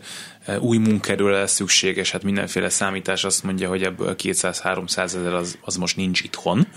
[0.59, 5.75] új munkerőre lesz szükséges, hát mindenféle számítás azt mondja, hogy ebből 200-300 ezer az, az
[5.75, 6.67] most nincs itthon,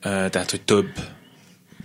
[0.00, 0.88] tehát hogy több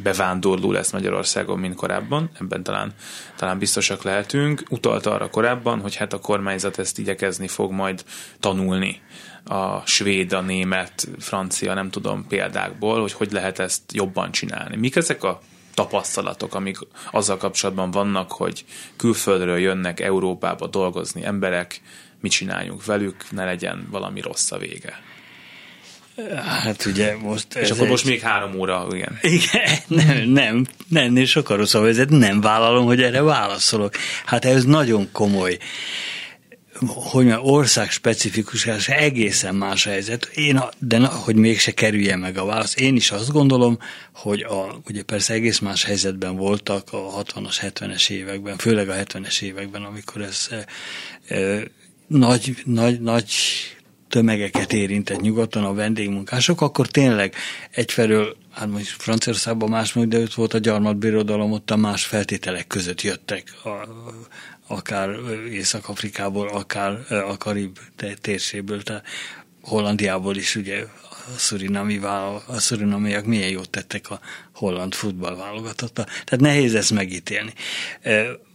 [0.03, 2.93] bevándorló lesz Magyarországon, mint korábban, ebben talán,
[3.35, 4.63] talán biztosak lehetünk.
[4.69, 8.03] Utalta arra korábban, hogy hát a kormányzat ezt igyekezni fog majd
[8.39, 9.01] tanulni
[9.49, 14.75] a svéd, a német, francia, nem tudom példákból, hogy hogy lehet ezt jobban csinálni.
[14.75, 15.41] Mik ezek a
[15.73, 16.77] tapasztalatok, amik
[17.11, 21.81] azzal kapcsolatban vannak, hogy külföldről jönnek Európába dolgozni emberek,
[22.21, 25.01] mit csináljunk velük, ne legyen valami rossz a vége.
[26.63, 27.55] Hát ugye most...
[27.55, 27.89] És akkor egy...
[27.89, 29.19] most még három óra, igen.
[29.21, 29.79] Igen,
[30.27, 33.93] nem, nem, nem, sokkal rosszabb ez, nem vállalom, hogy erre válaszolok.
[34.25, 35.57] Hát ez nagyon komoly
[36.87, 40.25] hogy már ország specifikus, egészen más helyzet.
[40.25, 43.79] Én, de na, hogy mégse kerüljen meg a válasz, én is azt gondolom,
[44.13, 49.41] hogy a, ugye persze egész más helyzetben voltak a 60-as, 70-es években, főleg a 70-es
[49.41, 50.47] években, amikor ez
[51.27, 51.61] e,
[52.07, 53.33] nagy, nagy, nagy
[54.09, 57.33] tömegeket érintett nyugaton a vendégmunkások, akkor tényleg
[57.71, 63.01] egyfelől, hát most Franciaországban más de ott volt a gyarmatbirodalom, ott a más feltételek között
[63.01, 63.69] jöttek a,
[64.69, 65.09] akár
[65.51, 67.79] Észak-Afrikából, akár a Karib
[68.21, 69.05] térségből, tehát
[69.61, 74.19] Hollandiából is ugye a szurinami, a szurinamiak milyen jót tettek a
[74.53, 76.03] holland futballválogatotta.
[76.03, 77.53] Tehát nehéz ezt megítélni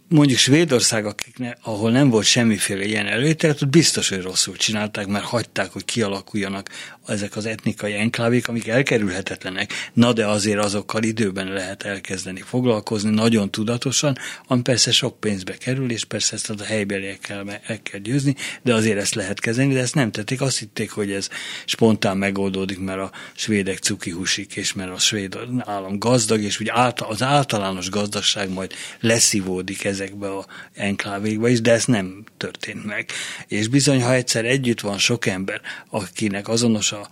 [0.08, 5.24] mondjuk Svédország, akikne, ahol nem volt semmiféle ilyen előítélet, ott biztos, hogy rosszul csinálták, mert
[5.24, 6.68] hagyták, hogy kialakuljanak
[7.06, 13.50] ezek az etnikai enklávék, amik elkerülhetetlenek, na de azért azokkal időben lehet elkezdeni foglalkozni, nagyon
[13.50, 18.74] tudatosan, ami persze sok pénzbe kerül, és persze ezt a helybeliekkel el kell győzni, de
[18.74, 21.28] azért ezt lehet kezelni, de ezt nem tették, azt hitték, hogy ez
[21.64, 26.70] spontán megoldódik, mert a svédek cuki húsik, és mert a svéd állam gazdag, és úgy
[26.94, 33.10] az általános gazdaság majd leszívódik ezekbe a enklávékba is, de ez nem történt meg.
[33.46, 37.08] És bizony, ha egyszer együtt van sok ember, akinek azonos a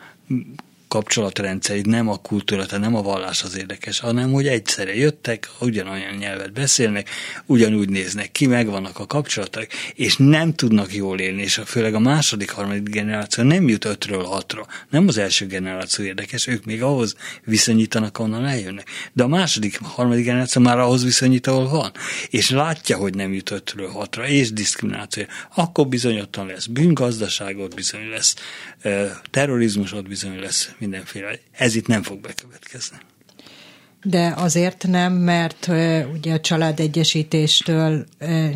[0.92, 6.14] kapcsolatrendszerid, nem a kultúra, tehát nem a vallás az érdekes, hanem hogy egyszerre jöttek, ugyanolyan
[6.14, 7.10] nyelvet beszélnek,
[7.46, 12.50] ugyanúgy néznek ki, megvannak a kapcsolatok, és nem tudnak jól élni, és főleg a második,
[12.50, 14.66] harmadik generáció nem jut ötről hatra.
[14.90, 18.88] Nem az első generáció érdekes, ők még ahhoz viszonyítanak, onnan eljönnek.
[19.12, 21.92] De a második, harmadik generáció már ahhoz viszonyít, ahol van.
[22.30, 25.24] És látja, hogy nem jut ötről hatra, és diszkrimináció.
[25.54, 28.34] Akkor bizonyottan lesz bűngazdaságot, bizony lesz
[29.30, 31.38] terrorizmus, ott bizony lesz mindenféle.
[31.52, 32.96] Ez itt nem fog bekövetkezni.
[34.02, 35.68] de azért nem, mert
[36.14, 38.06] ugye a családegyesítéstől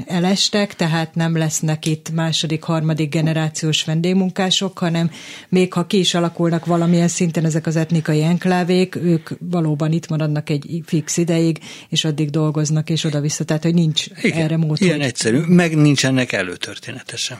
[0.06, 5.10] elestek, tehát nem lesznek itt második, harmadik generációs vendégmunkások, hanem
[5.48, 10.50] még ha ki is alakulnak valamilyen szinten ezek az etnikai enklávék, ők valóban itt maradnak
[10.50, 11.58] egy fix ideig,
[11.88, 14.80] és addig dolgoznak, és oda-vissza, tehát hogy nincs Igen, erre mód.
[14.80, 17.38] Ilyen egyszerű, meg nincsenek előtörténete sem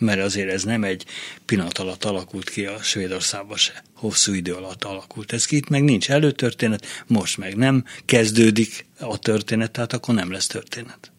[0.00, 1.04] mert azért ez nem egy
[1.44, 3.82] pillanat alatt alakult ki a Svédországban se.
[3.94, 9.18] Hosszú idő alatt alakult ez ki, itt meg nincs előtörténet, most meg nem kezdődik a
[9.18, 11.12] történet, tehát akkor nem lesz történet.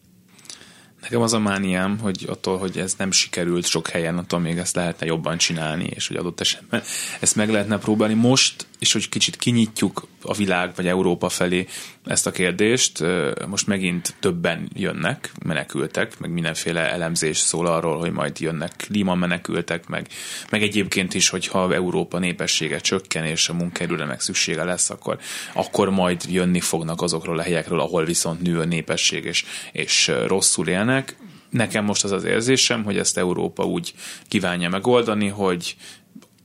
[1.02, 4.74] Nekem az a mániám, hogy attól, hogy ez nem sikerült sok helyen, attól még ezt
[4.74, 6.82] lehetne jobban csinálni, és hogy adott esetben
[7.20, 11.66] ezt meg lehetne próbálni most, és hogy kicsit kinyitjuk a világ vagy Európa felé
[12.04, 13.04] ezt a kérdést.
[13.46, 20.06] Most megint többen jönnek, menekültek, meg mindenféle elemzés szól arról, hogy majd jönnek klímamenekültek, meg,
[20.50, 25.18] meg egyébként is, hogyha Európa népessége csökken, és a munkaerőre meg szüksége lesz, akkor,
[25.54, 30.68] akkor majd jönni fognak azokról a helyekről, ahol viszont nő a népesség, és, és rosszul
[30.68, 31.16] élnek.
[31.50, 33.94] Nekem most az az érzésem, hogy ezt Európa úgy
[34.28, 35.76] kívánja megoldani, hogy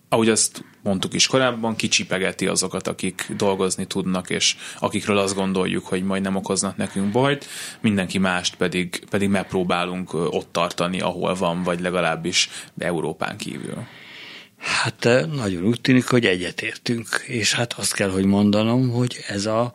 [0.09, 6.03] ahogy azt mondtuk is korábban, kicsipegeti azokat, akik dolgozni tudnak, és akikről azt gondoljuk, hogy
[6.03, 7.45] majd nem okoznak nekünk bajt,
[7.81, 13.87] mindenki mást pedig, pedig megpróbálunk ott tartani, ahol van, vagy legalábbis Európán kívül.
[14.57, 15.03] Hát
[15.35, 19.73] nagyon úgy tűnik, hogy egyetértünk, és hát azt kell, hogy mondanom, hogy ez a,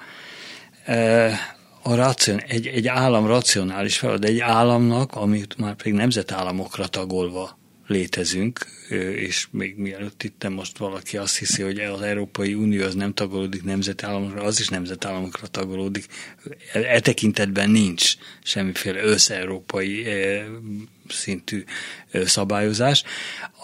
[1.82, 7.60] a racion, egy, egy állam racionális feladat, egy államnak, amit már pedig nemzetállamokra tagolva
[7.92, 8.66] létezünk,
[9.16, 13.64] és még mielőtt itt most valaki azt hiszi, hogy az Európai Unió az nem tagolódik
[13.64, 16.06] nemzetállamokra, az is nemzetállamokra tagolódik.
[16.72, 20.06] E tekintetben nincs semmiféle összeurópai
[21.08, 21.64] szintű
[22.24, 23.02] szabályozás,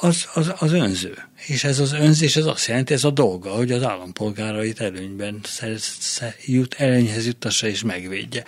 [0.00, 1.14] az, az, az önző.
[1.46, 5.40] És ez az önzés, ez azt jelenti, ez a dolga, hogy az állampolgárait előnyben
[6.44, 8.44] jut, előnyhez juttassa és megvédje.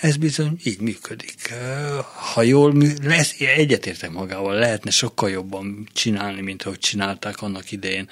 [0.00, 1.54] Ez bizony így működik.
[2.32, 8.08] Ha jól lesz, egyetértek magával, lehetne sokkal jobban csinálni, mint ahogy csinálták annak idején.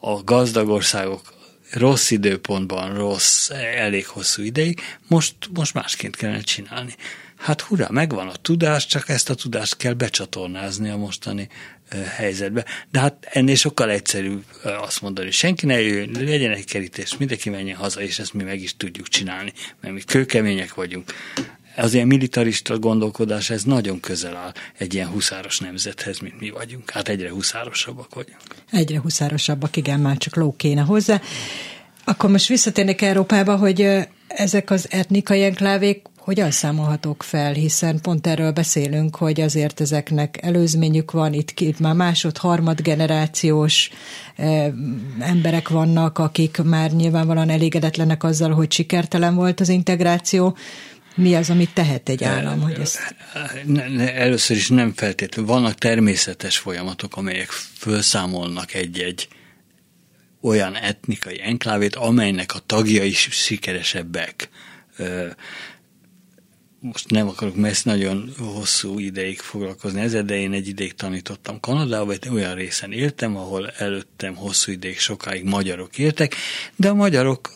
[0.00, 1.34] A gazdag országok
[1.72, 6.94] rossz időpontban, rossz, elég hosszú ideig, most, most másként kellene csinálni.
[7.36, 11.48] Hát hurrá, megvan a tudás, csak ezt a tudást kell becsatornázni a mostani
[12.16, 12.64] helyzetbe.
[12.90, 17.50] De hát ennél sokkal egyszerűbb azt mondani, hogy senki ne jöjjön, legyen egy kerítés, mindenki
[17.50, 21.12] menjen haza, és ezt mi meg is tudjuk csinálni, mert mi kőkemények vagyunk.
[21.76, 26.90] Az ilyen militarista gondolkodás, ez nagyon közel áll egy ilyen huszáros nemzethez, mint mi vagyunk.
[26.90, 28.40] Hát egyre huszárosabbak vagyunk.
[28.70, 31.20] Egyre huszárosabbak, igen, már csak ló kéne hozzá.
[32.04, 33.88] Akkor most visszatérnék Európába, hogy
[34.28, 41.10] ezek az etnikai enklávék hogyan számolhatók fel, hiszen pont erről beszélünk, hogy azért ezeknek előzményük
[41.10, 43.90] van, itt, itt már másod, harmad generációs
[44.36, 44.72] eh,
[45.18, 50.56] emberek vannak, akik már nyilvánvalóan elégedetlenek azzal, hogy sikertelen volt az integráció.
[51.14, 52.60] Mi az, amit tehet egy állam?
[52.60, 53.14] Hogy ezt...
[54.14, 55.50] Először is nem feltétlenül.
[55.50, 59.28] Vannak természetes folyamatok, amelyek felszámolnak egy-egy
[60.40, 64.48] olyan etnikai enklávét, amelynek a tagjai is sikeresebbek
[66.80, 72.12] most nem akarok messze nagyon hosszú ideig foglalkozni ezzel, de én egy ideig tanítottam Kanadában,
[72.20, 76.34] egy olyan részen éltem, ahol előttem hosszú ideig sokáig magyarok éltek,
[76.76, 77.52] de a magyarok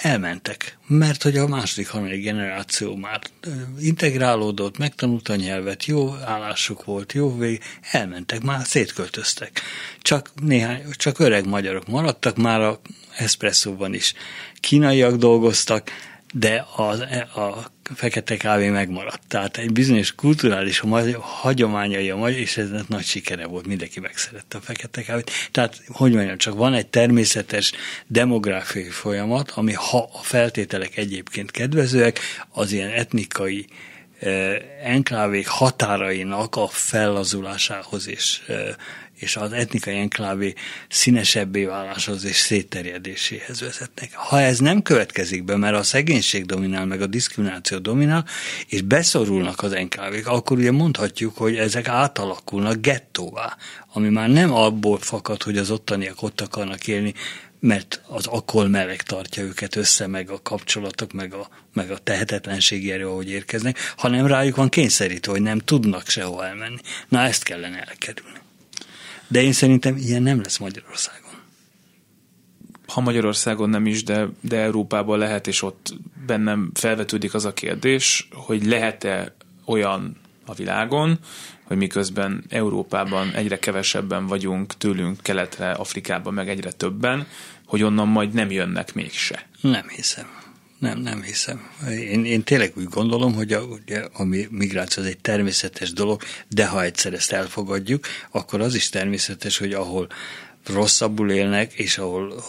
[0.00, 3.20] elmentek, mert hogy a második, harmadik generáció már
[3.80, 9.60] integrálódott, megtanulta a nyelvet, jó állásuk volt, jó vég, elmentek, már szétköltöztek.
[10.02, 12.80] Csak néhány, csak öreg magyarok maradtak, már a
[13.16, 14.14] eszpresszóban is
[14.60, 15.90] kínaiak dolgoztak,
[16.38, 16.82] de a,
[17.40, 19.22] a fekete kávé megmaradt.
[19.28, 20.82] Tehát egy bizonyos kulturális
[21.20, 25.30] hagyományai a magyar, és ez nagy sikere volt, mindenki megszerette a fekete kávét.
[25.50, 27.72] Tehát, hogy mondjam, csak van egy természetes
[28.06, 33.66] demográfiai folyamat, ami ha a feltételek egyébként kedvezőek, az ilyen etnikai
[34.18, 38.42] eh, enklávék határainak a fellazulásához és
[39.16, 40.54] és az etnikai enklávé
[40.88, 44.14] színesebbé váláshoz és szétterjedéséhez vezetnek.
[44.14, 48.24] Ha ez nem következik be, mert a szegénység dominál, meg a diszkrimináció dominál,
[48.66, 53.56] és beszorulnak az enklávék, akkor ugye mondhatjuk, hogy ezek átalakulnak gettóvá,
[53.92, 57.14] ami már nem abból fakad, hogy az ottaniak ott akarnak élni,
[57.60, 62.92] mert az akkor meleg tartja őket össze, meg a kapcsolatok, meg a, meg a tehetetlenségi
[62.92, 66.80] erő, ahogy érkeznek, hanem rájuk van kényszerítve, hogy nem tudnak sehova elmenni.
[67.08, 68.44] Na ezt kellene elkerülni.
[69.28, 71.30] De én szerintem ilyen nem lesz Magyarországon.
[72.86, 75.94] Ha Magyarországon nem is, de, de Európában lehet, és ott
[76.26, 80.16] bennem felvetődik az a kérdés, hogy lehet-e olyan
[80.46, 81.18] a világon,
[81.64, 87.26] hogy miközben Európában egyre kevesebben vagyunk, tőlünk keletre, Afrikában meg egyre többen,
[87.66, 89.46] hogy onnan majd nem jönnek mégse.
[89.60, 90.45] Nem hiszem.
[90.78, 91.70] Nem, nem hiszem.
[91.88, 96.66] Én, én tényleg úgy gondolom, hogy a, ugye, a migráció az egy természetes dolog, de
[96.66, 100.08] ha egyszer ezt elfogadjuk, akkor az is természetes, hogy ahol
[100.66, 102.44] rosszabbul élnek, és ahol,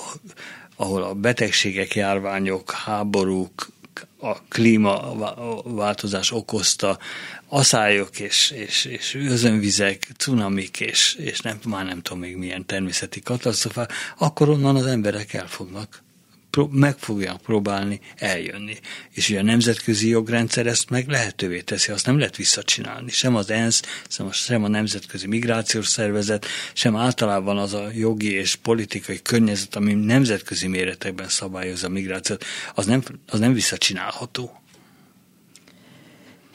[0.75, 3.67] ahol a betegségek, járványok, háborúk,
[4.19, 6.99] a klímaváltozás okozta
[7.47, 13.21] aszályok és, és, és özönvizek, cunamik és, és nem, már nem tudom még milyen természeti
[13.21, 16.05] katasztrofák, akkor onnan az emberek elfognak
[16.71, 18.77] meg fogják próbálni eljönni.
[19.11, 23.11] És ugye a nemzetközi jogrendszer ezt meg lehetővé teszi, azt nem lehet visszacsinálni.
[23.11, 23.81] Sem az ENSZ,
[24.31, 30.67] sem a Nemzetközi Migrációs Szervezet, sem általában az a jogi és politikai környezet, ami nemzetközi
[30.67, 32.45] méretekben szabályozza a migrációt,
[32.75, 34.61] az nem, az nem visszacsinálható.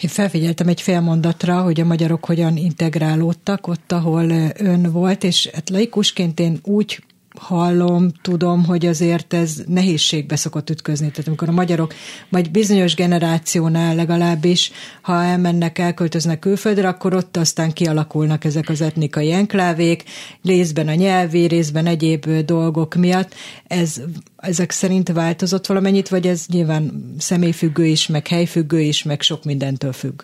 [0.01, 5.51] Én felfigyeltem egy fél mondatra, hogy a magyarok hogyan integrálódtak ott, ahol ön volt, és
[5.53, 7.03] hát laikusként én úgy
[7.39, 11.11] hallom, tudom, hogy azért ez nehézségbe szokott ütközni.
[11.11, 11.95] Tehát amikor a magyarok,
[12.29, 19.33] vagy bizonyos generációnál legalábbis, ha elmennek, elköltöznek külföldre, akkor ott aztán kialakulnak ezek az etnikai
[19.33, 20.05] enklávék,
[20.45, 23.35] részben a nyelvi, részben egyéb dolgok miatt.
[23.67, 24.01] Ez,
[24.37, 29.93] ezek szerint változott valamennyit, vagy ez nyilván személyfüggő is, meg helyfüggő is, meg sok mindentől
[29.93, 30.23] függ?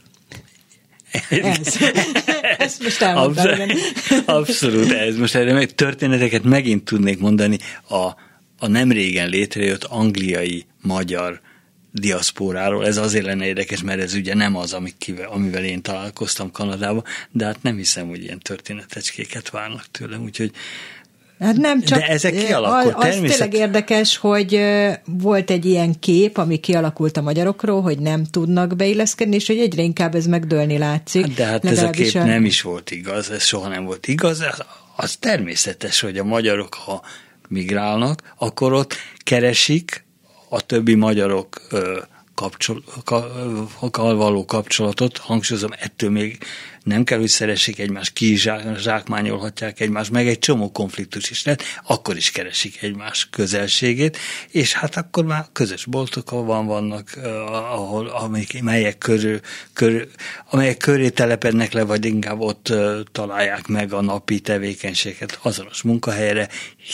[1.31, 1.77] Ez.
[2.59, 3.73] Ezt most abszolút,
[4.27, 5.17] abszolút ez.
[5.17, 7.59] Most erre meg történeteket megint tudnék mondani.
[7.89, 8.05] A,
[8.59, 11.41] a nem régen létrejött angliai magyar
[11.93, 12.87] diaszpóráról.
[12.87, 14.77] Ez azért lenne érdekes, mert ez ugye nem az,
[15.29, 20.51] amivel én találkoztam Kanadában, de hát nem hiszem, hogy ilyen történetecskéket várnak tőlem, úgyhogy
[21.41, 23.39] Hát nem csak, De ezek kialakult, az természet...
[23.39, 24.61] tényleg érdekes, hogy
[25.05, 29.83] volt egy ilyen kép, ami kialakult a magyarokról, hogy nem tudnak beilleszkedni, és hogy egyre
[29.83, 31.27] inkább ez megdőlni látszik.
[31.27, 32.25] Hát de hát ez a kép a...
[32.25, 34.41] nem is volt igaz, ez soha nem volt igaz.
[34.41, 34.65] Az,
[34.97, 37.03] az természetes, hogy a magyarok, ha
[37.49, 40.05] migrálnak, akkor ott keresik
[40.49, 41.63] a többi magyarok
[42.35, 42.83] kapcsol,
[43.91, 46.39] ka, való kapcsolatot, hangsúlyozom, ettől még
[46.89, 52.31] nem kell, hogy szeressék egymást, kizsákmányolhatják egymást, meg egy csomó konfliktus is lehet, akkor is
[52.31, 54.19] keresik egymás közelségét,
[54.51, 57.19] és hát akkor már közös boltokban vannak,
[57.53, 59.41] ahol, amelyek, melyek körül,
[59.73, 60.09] körül,
[60.51, 62.73] amelyek köré telepednek le, vagy inkább ott
[63.13, 66.49] találják meg a napi tevékenységet azonos munkahelyre,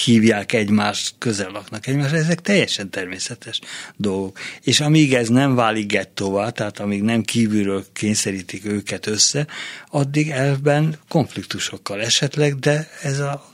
[0.05, 3.61] hívják egymást, közel laknak egymásra, ezek teljesen természetes
[3.97, 4.39] dolgok.
[4.63, 9.47] És amíg ez nem válik gettóvá, tehát amíg nem kívülről kényszerítik őket össze,
[9.95, 13.53] addig elvben konfliktusokkal esetleg, de ez a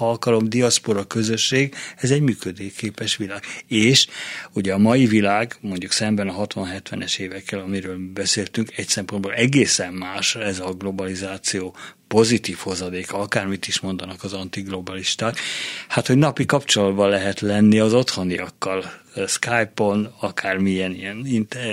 [0.00, 3.42] ha akarom, diaszpora közösség, ez egy működőképes világ.
[3.66, 4.06] És
[4.52, 10.34] ugye a mai világ, mondjuk szemben a 60-70-es évekkel, amiről beszéltünk, egy szempontból egészen más
[10.34, 11.76] ez a globalizáció
[12.08, 15.38] pozitív hozadék, akármit is mondanak az antiglobalisták,
[15.88, 21.26] hát hogy napi kapcsolatban lehet lenni az otthoniakkal, Skype-on, akármilyen ilyen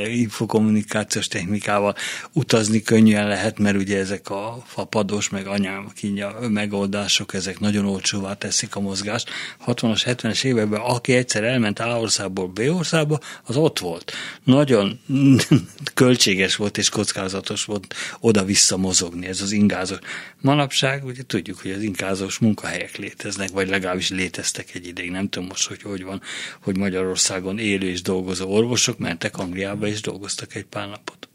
[0.08, 1.96] infokommunikációs technikával
[2.34, 8.34] utazni könnyen lehet, mert ugye ezek a fapados, meg anyám kínja megoldások, ezek nagyon olcsóvá
[8.34, 9.30] teszik a mozgást.
[9.66, 14.12] 60-as, 70-es években, aki egyszer elment A országból B országba, az ott volt.
[14.44, 15.00] Nagyon
[15.94, 20.00] költséges volt és kockázatos volt oda-vissza mozogni, ez az ingázós.
[20.42, 25.48] Manapság ugye tudjuk, hogy az ingázós munkahelyek léteznek, vagy legalábbis léteztek egy ideig, nem tudom
[25.48, 26.22] most, hogy hogy van,
[26.62, 31.28] hogy Magyarország Magyarországon élő és dolgozó orvosok mentek Angliába és dolgoztak egy pár napot.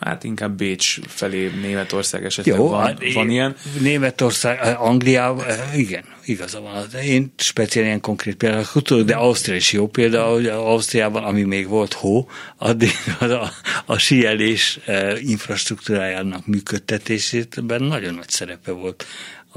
[0.00, 3.56] Hát inkább Bécs felé Németország esetleg Jó, van, hát van ilyen.
[3.80, 6.86] Németország, Angliában, igen, igaza van.
[7.02, 11.68] Én speciál ilyen konkrét például tudok, de Ausztria is jó példa, hogy Ausztriában, ami még
[11.68, 13.50] volt hó, addig a, a,
[13.86, 19.06] a síelés eh, infrastruktúrájának működtetésében nagyon nagy szerepe volt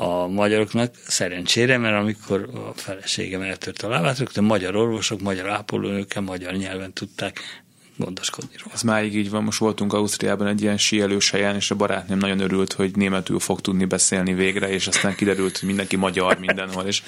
[0.02, 6.22] a magyaroknak szerencsére, mert amikor a feleségem eltört a lábát, rögtön magyar orvosok, magyar ápolónőkkel,
[6.22, 7.64] magyar nyelven tudták
[8.02, 8.74] gondoskodni róla.
[8.74, 12.40] Ez máig így van, most voltunk Ausztriában egy ilyen síelős helyen, és a barátném nagyon
[12.40, 17.04] örült, hogy németül fog tudni beszélni végre, és aztán kiderült, hogy mindenki magyar mindenhol, és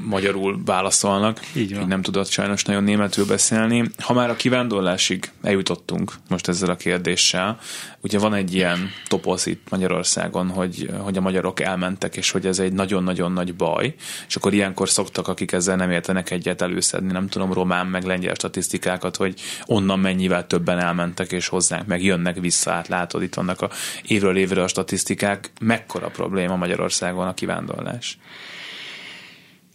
[0.00, 1.40] magyarul válaszolnak.
[1.54, 1.88] Így van.
[1.88, 3.90] Nem tudott sajnos nagyon németül beszélni.
[3.98, 7.58] Ha már a kivándorlásig eljutottunk most ezzel a kérdéssel,
[8.02, 12.58] ugye van egy ilyen toposz itt Magyarországon, hogy, hogy a magyarok elmentek, és hogy ez
[12.58, 13.94] egy nagyon-nagyon nagy baj,
[14.28, 18.34] és akkor ilyenkor szoktak, akik ezzel nem értenek egyet előszedni, nem tudom, román meg lengyel
[18.34, 23.60] statisztikákat, hogy onnan mennyivel többen elmentek, és hozzánk meg jönnek vissza, hát látod, itt vannak
[23.60, 23.70] a
[24.02, 28.18] évről évre a statisztikák, mekkora probléma Magyarországon a kivándorlás?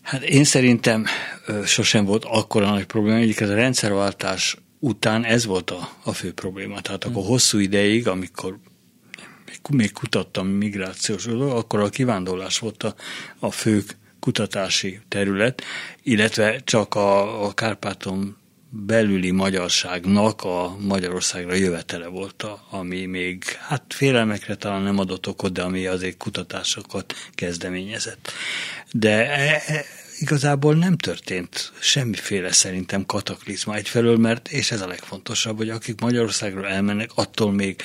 [0.02, 1.06] Hát én szerintem
[1.66, 6.34] sosem volt akkora nagy probléma, egyik ez a rendszerváltás után ez volt a, a fő
[6.34, 6.82] probléma.
[6.82, 7.28] Tehát akkor hm.
[7.28, 8.60] hosszú ideig, amikor
[9.70, 12.96] még kutattam migrációs, akkor a kivándorlás volt a,
[13.40, 13.84] a fő
[14.20, 15.64] kutatási terület,
[16.04, 18.38] illetve csak a, a Kárpáton
[18.70, 25.62] belüli magyarságnak a Magyarországra jövetele volt, ami még hát félelmekre talán nem adott okot, de
[25.62, 28.32] ami azért kutatásokat kezdeményezett.
[28.92, 29.86] De e, e,
[30.20, 36.68] igazából nem történt semmiféle szerintem kataklizma egyfelől, mert, és ez a legfontosabb, hogy akik Magyarországra
[36.68, 37.82] elmennek, attól még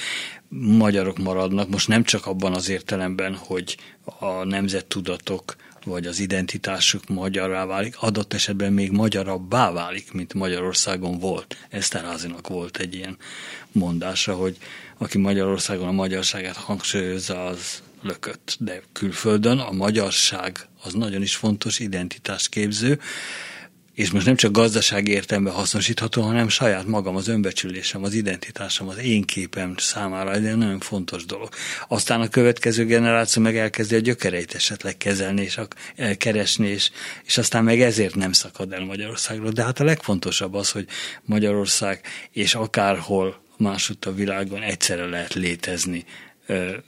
[0.58, 7.64] magyarok maradnak, most nem csak abban az értelemben, hogy a nemzettudatok vagy az identitásuk magyarrá
[7.64, 11.56] válik, adott esetben még magyarabbá válik, mint Magyarországon volt.
[11.70, 13.16] Eszterházinak volt egy ilyen
[13.72, 14.56] mondása, hogy
[14.98, 18.56] aki Magyarországon a magyarságát hangsúlyozza, az lökött.
[18.58, 23.00] De külföldön a magyarság az nagyon is fontos identitásképző,
[23.94, 28.98] és most nem csak gazdasági értelemben hasznosítható, hanem saját magam, az önbecsülésem, az identitásom, az
[28.98, 31.48] én képem számára egy nagyon fontos dolog.
[31.88, 35.60] Aztán a következő generáció meg elkezdi a gyökereit esetleg kezelni és
[36.16, 36.90] keresni, és,
[37.24, 39.50] és aztán meg ezért nem szakad el Magyarországról.
[39.50, 40.86] De hát a legfontosabb az, hogy
[41.24, 46.04] Magyarország és akárhol másutt a világon egyszerre lehet létezni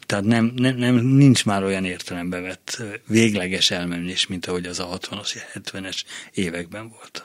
[0.06, 4.98] tehát nem, nem, nem, nincs már olyan értelembe vett végleges elmenés, mint ahogy az a
[4.98, 6.02] 60-as, 70-es
[6.32, 7.24] években volt.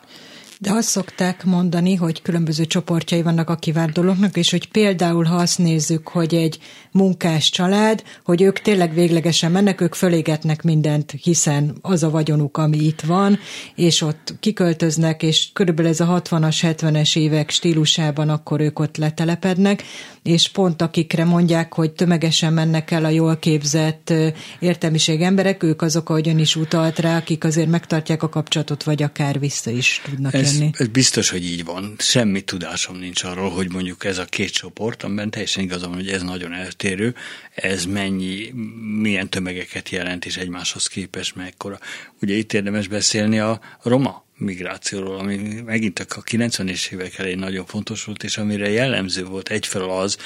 [0.62, 5.58] De azt szokták mondani, hogy különböző csoportjai vannak a kivándorlóknak, és hogy például, ha azt
[5.58, 6.60] nézzük, hogy egy
[6.92, 12.78] munkás család, hogy ők tényleg véglegesen mennek, ők fölégetnek mindent, hiszen az a vagyonuk, ami
[12.78, 13.40] itt van,
[13.76, 19.84] és ott kiköltöznek, és körülbelül ez a 60-as, 70-es évek stílusában akkor ők ott letelepednek,
[20.24, 24.14] és pont akikre mondják, hogy tömegesen mennek el a jól képzett
[24.60, 29.04] értelmiség emberek, ők azok, ahogy ön is utalt rá, akik azért megtartják a kapcsolatot, vagy
[29.04, 30.72] akár vissza is tudnak ez, jönni.
[30.74, 31.96] Ez biztos, hogy így van.
[31.98, 36.22] Semmi tudásom nincs arról, hogy mondjuk ez a két csoport, amiben teljesen igazam, hogy ez
[36.22, 37.16] nagyon eltérő,
[37.56, 38.54] ez mennyi,
[39.00, 41.80] milyen tömegeket jelent, és egymáshoz képest mekkora.
[42.22, 48.04] Ugye itt érdemes beszélni a roma migrációról, ami megint a 90-es évek elején nagyon fontos
[48.04, 50.18] volt, és amire jellemző volt egyfelől az,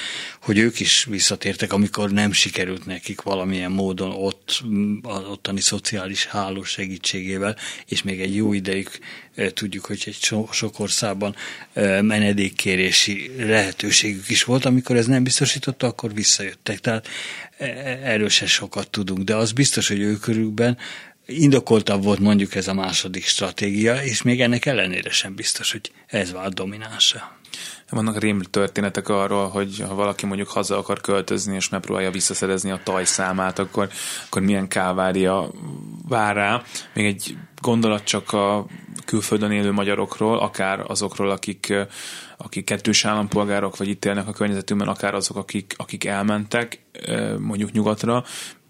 [0.41, 4.64] hogy ők is visszatértek, amikor nem sikerült nekik valamilyen módon ott
[5.01, 8.89] az ottani szociális háló segítségével, és még egy jó ideig
[9.36, 11.36] eh, tudjuk, hogy egy so, sok országban
[11.74, 16.80] eh, menedékkérési lehetőségük is volt, amikor ez nem biztosította, akkor visszajöttek.
[16.80, 17.07] Tehát
[17.57, 20.78] eh, erről se sokat tudunk, de az biztos, hogy őkörükben
[21.26, 26.32] indokoltabb volt mondjuk ez a második stratégia, és még ennek ellenére sem biztos, hogy ez
[26.32, 27.32] vált dominánsa.
[27.90, 32.80] Vannak rémlő történetek arról, hogy ha valaki mondjuk haza akar költözni, és megpróbálja visszaszerezni a
[32.84, 33.90] tajszámát, akkor,
[34.26, 35.52] akkor milyen kávária
[36.08, 36.64] vár rá.
[36.94, 38.66] Még egy gondolat csak a
[39.06, 41.74] külföldön élő magyarokról, akár azokról, akik,
[42.38, 46.80] akik kettős állampolgárok, vagy itt élnek a környezetünkben, akár azok, akik, akik elmentek
[47.40, 48.24] mondjuk nyugatra,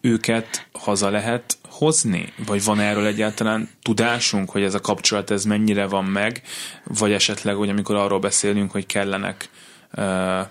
[0.05, 2.33] őket haza lehet hozni?
[2.45, 6.41] Vagy van erről egyáltalán tudásunk, hogy ez a kapcsolat ez mennyire van meg,
[6.83, 9.49] vagy esetleg, hogy amikor arról beszélünk, hogy kellenek
[9.97, 10.47] uh,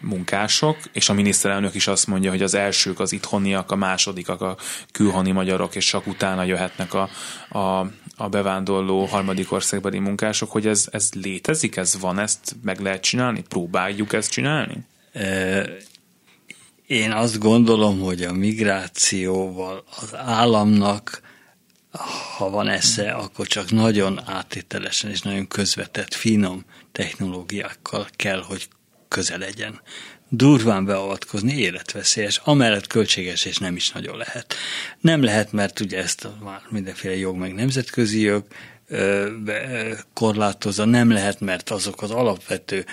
[0.00, 4.56] munkások, és a miniszterelnök is azt mondja, hogy az elsők az itthoniak, a másodikak a
[4.92, 7.08] külhoni magyarok, és csak utána jöhetnek a,
[7.58, 13.02] a, a bevándorló harmadik országbeli munkások, hogy ez, ez létezik, ez van, ezt meg lehet
[13.02, 13.42] csinálni?
[13.48, 14.76] Próbáljuk ezt csinálni?
[16.88, 21.20] Én azt gondolom, hogy a migrációval az államnak,
[22.36, 28.68] ha van esze, akkor csak nagyon áttételesen és nagyon közvetett, finom technológiákkal kell, hogy
[29.08, 29.80] közel legyen.
[30.28, 34.54] Durván beavatkozni életveszélyes, amellett költséges és nem is nagyon lehet.
[35.00, 38.44] Nem lehet, mert ugye ezt már mindenféle jog, meg nemzetközi jog
[40.12, 42.86] korlátozza, nem lehet, mert azok az alapvető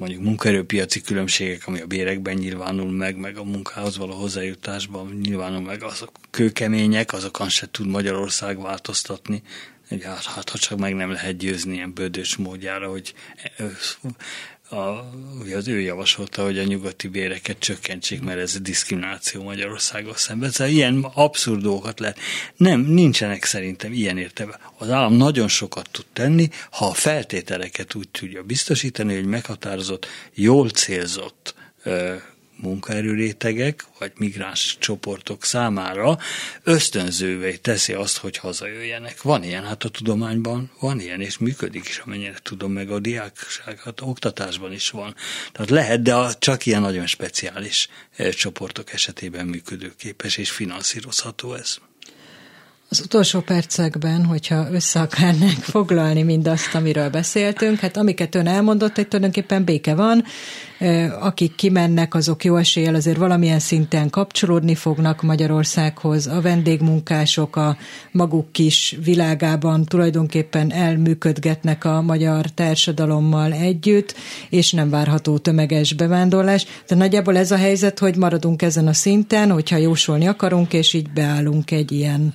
[0.00, 5.82] mondjuk munkaerőpiaci különbségek, ami a bérekben nyilvánul meg, meg a munkához való hozzájutásban nyilvánul meg,
[5.82, 9.42] azok kőkemények, azokon se tud Magyarország változtatni.
[10.02, 13.14] Hát, hát ha csak meg nem lehet győzni ilyen bődös módjára, hogy
[14.70, 15.10] a,
[15.40, 20.50] ugye az ő javasolta, hogy a nyugati béreket csökkentsék, mert ez a diszkrimináció Magyarországon szemben.
[20.50, 22.18] Szóval ilyen abszurd dolgokat lehet.
[22.56, 24.60] Nem, nincsenek szerintem ilyen értelme.
[24.78, 30.68] Az állam nagyon sokat tud tenni, ha a feltételeket úgy tudja biztosítani, hogy meghatározott, jól
[30.68, 31.54] célzott
[32.60, 36.18] munkaerőrétegek vagy migráns csoportok számára
[36.62, 39.22] ösztönzővé teszi azt, hogy hazajöjjenek.
[39.22, 43.80] Van ilyen, hát a tudományban van ilyen, és működik is, amennyire tudom, meg a diákság,
[44.02, 45.14] oktatásban is van.
[45.52, 51.78] Tehát lehet, de csak ilyen nagyon speciális eh, csoportok esetében működőképes és finanszírozható ez.
[52.92, 59.08] Az utolsó percekben, hogyha össze akarnánk foglalni mindazt, amiről beszéltünk, hát amiket ön elmondott, hogy
[59.08, 60.24] tulajdonképpen béke van,
[61.20, 66.26] akik kimennek, azok jó eséllyel azért valamilyen szinten kapcsolódni fognak Magyarországhoz.
[66.26, 67.76] A vendégmunkások a
[68.12, 74.14] maguk kis világában tulajdonképpen elműködgetnek a magyar társadalommal együtt,
[74.50, 76.66] és nem várható tömeges bevándorlás.
[76.86, 81.10] De nagyjából ez a helyzet, hogy maradunk ezen a szinten, hogyha jósolni akarunk, és így
[81.10, 82.34] beállunk egy ilyen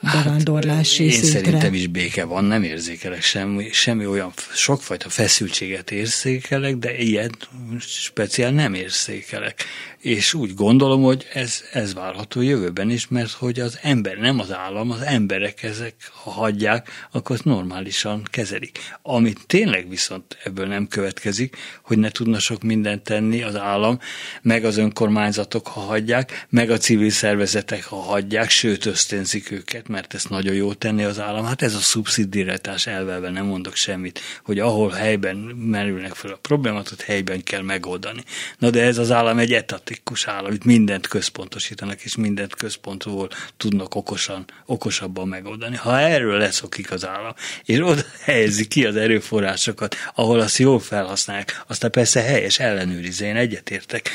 [0.00, 1.40] bevándorlási hát, én szintre.
[1.40, 7.30] szerintem is béke van, nem érzékelek semmi, semmi olyan sokfajta feszültséget érzékelek, de ilyen
[7.78, 9.64] speciál nem érzékelek
[10.00, 14.52] és úgy gondolom, hogy ez, ez várható jövőben is, mert hogy az ember, nem az
[14.52, 18.78] állam, az emberek ezek, ha hagyják, akkor azt normálisan kezelik.
[19.02, 23.98] Amit tényleg viszont ebből nem következik, hogy ne tudna sok mindent tenni az állam,
[24.42, 30.14] meg az önkormányzatok, ha hagyják, meg a civil szervezetek, ha hagyják, sőt ösztönzik őket, mert
[30.14, 31.44] ezt nagyon jó tenni az állam.
[31.44, 36.90] Hát ez a szubszidiretás elvelve nem mondok semmit, hogy ahol helyben merülnek fel a problémát,
[36.92, 38.22] ott helyben kell megoldani.
[38.58, 43.28] Na de ez az állam egy etat statikus állam, itt mindent központosítanak, és mindent központból
[43.56, 45.76] tudnak okosan, okosabban megoldani.
[45.76, 47.34] Ha erről leszokik az állam,
[47.64, 53.36] és oda helyezi ki az erőforrásokat, ahol azt jól felhasználják, aztán persze helyes ellenőrizze, én
[53.36, 54.10] egyetértek.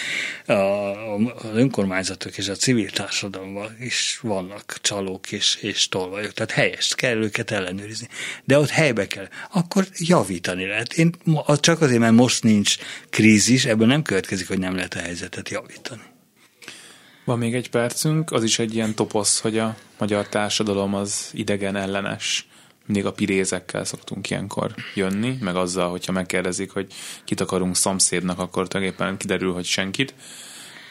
[0.45, 6.95] A, az önkormányzatok és a civil társadalomban is vannak csalók és, és tolvajok, tehát helyes,
[6.95, 8.07] kell őket ellenőrizni.
[8.43, 10.93] De ott helybe kell, akkor javítani lehet.
[10.93, 11.15] Én
[11.59, 12.77] csak azért, mert most nincs
[13.09, 16.01] krízis, ebből nem következik, hogy nem lehet a helyzetet javítani.
[17.25, 21.75] Van még egy percünk, az is egy ilyen toposz, hogy a magyar társadalom az idegen
[21.75, 22.47] ellenes.
[22.85, 26.93] Mindig a pirézekkel szoktunk ilyenkor jönni, meg azzal, hogyha megkérdezik, hogy
[27.23, 30.13] kit akarunk szomszédnak, akkor tulajdonképpen kiderül, hogy senkit.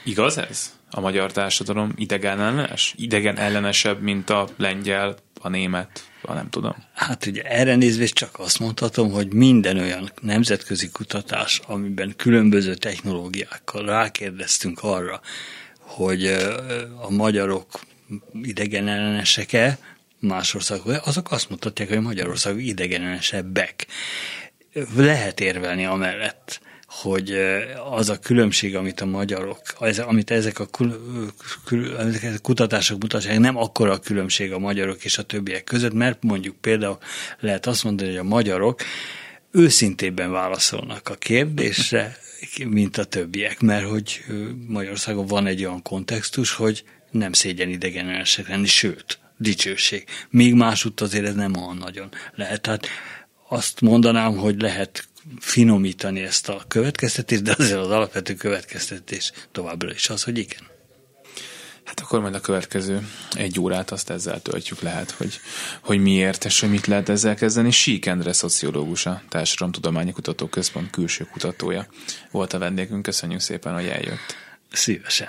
[0.05, 0.73] Igaz ez?
[0.97, 2.95] A magyar társadalom idegen ellenes?
[2.97, 6.75] Idegen ellenesebb, mint a lengyel, a német, a nem tudom.
[6.95, 13.85] Hát ugye erre nézve csak azt mondhatom, hogy minden olyan nemzetközi kutatás, amiben különböző technológiákkal
[13.85, 15.21] rákérdeztünk arra,
[15.79, 16.27] hogy
[17.01, 17.81] a magyarok
[18.33, 19.79] idegen ellenesek-e
[20.19, 23.87] más országok, azok azt mutatják, hogy Magyarország idegenellenesebbek.
[24.97, 26.61] Lehet érvelni amellett,
[27.03, 27.37] hogy
[27.91, 31.01] az a különbség, amit a magyarok, az, amit ezek a, kul,
[31.65, 35.93] kul, ezek a kutatások mutatják, nem akkora a különbség a magyarok és a többiek között,
[35.93, 36.99] mert mondjuk például
[37.41, 38.83] lehet azt mondani, hogy a magyarok
[39.51, 42.17] őszintében válaszolnak a kérdésre,
[42.65, 44.25] mint a többiek, mert hogy
[44.67, 50.05] Magyarországon van egy olyan kontextus, hogy nem szégyen idegenelesek lenni, sőt, dicsőség.
[50.31, 52.61] Míg másútt azért ez nem olyan nagyon lehet.
[52.61, 52.87] Tehát
[53.49, 55.09] azt mondanám, hogy lehet
[55.41, 60.73] finomítani ezt a következtetést, de azért az alapvető következtetés továbbra is az, hogy igen.
[61.85, 65.41] Hát akkor majd a következő egy órát azt ezzel töltjük lehet, hogy,
[65.81, 67.71] hogy miért és hogy mit lehet ezzel kezdeni.
[67.71, 71.87] Sík Endre szociológus, a Társadalomtudományi Kutató Központ külső kutatója
[72.31, 73.03] volt a vendégünk.
[73.03, 74.37] Köszönjük szépen, hogy eljött.
[74.73, 75.29] Szívesen.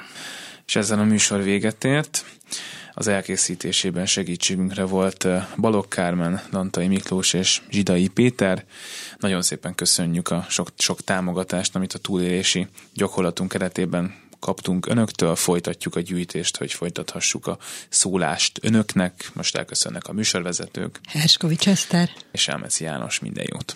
[0.68, 2.26] És ezzel a műsor véget ért.
[2.98, 5.28] Az elkészítésében segítségünkre volt
[5.58, 8.66] Balogh Kármen, Dantai Miklós és Zsidai Péter.
[9.20, 15.96] Nagyon szépen köszönjük a sok, sok támogatást, amit a túlélési gyakorlatunk keretében kaptunk önöktől, folytatjuk
[15.96, 17.58] a gyűjtést, hogy folytathassuk a
[17.90, 19.30] szólást önöknek.
[19.34, 21.00] Most elköszönnek a műsorvezetők.
[21.10, 22.10] Herskovics Eszter.
[22.32, 23.76] És Elmeci János, minden jót.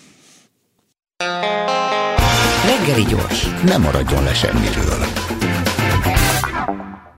[2.64, 5.06] Reggeli gyors, nem maradjon le semmiről.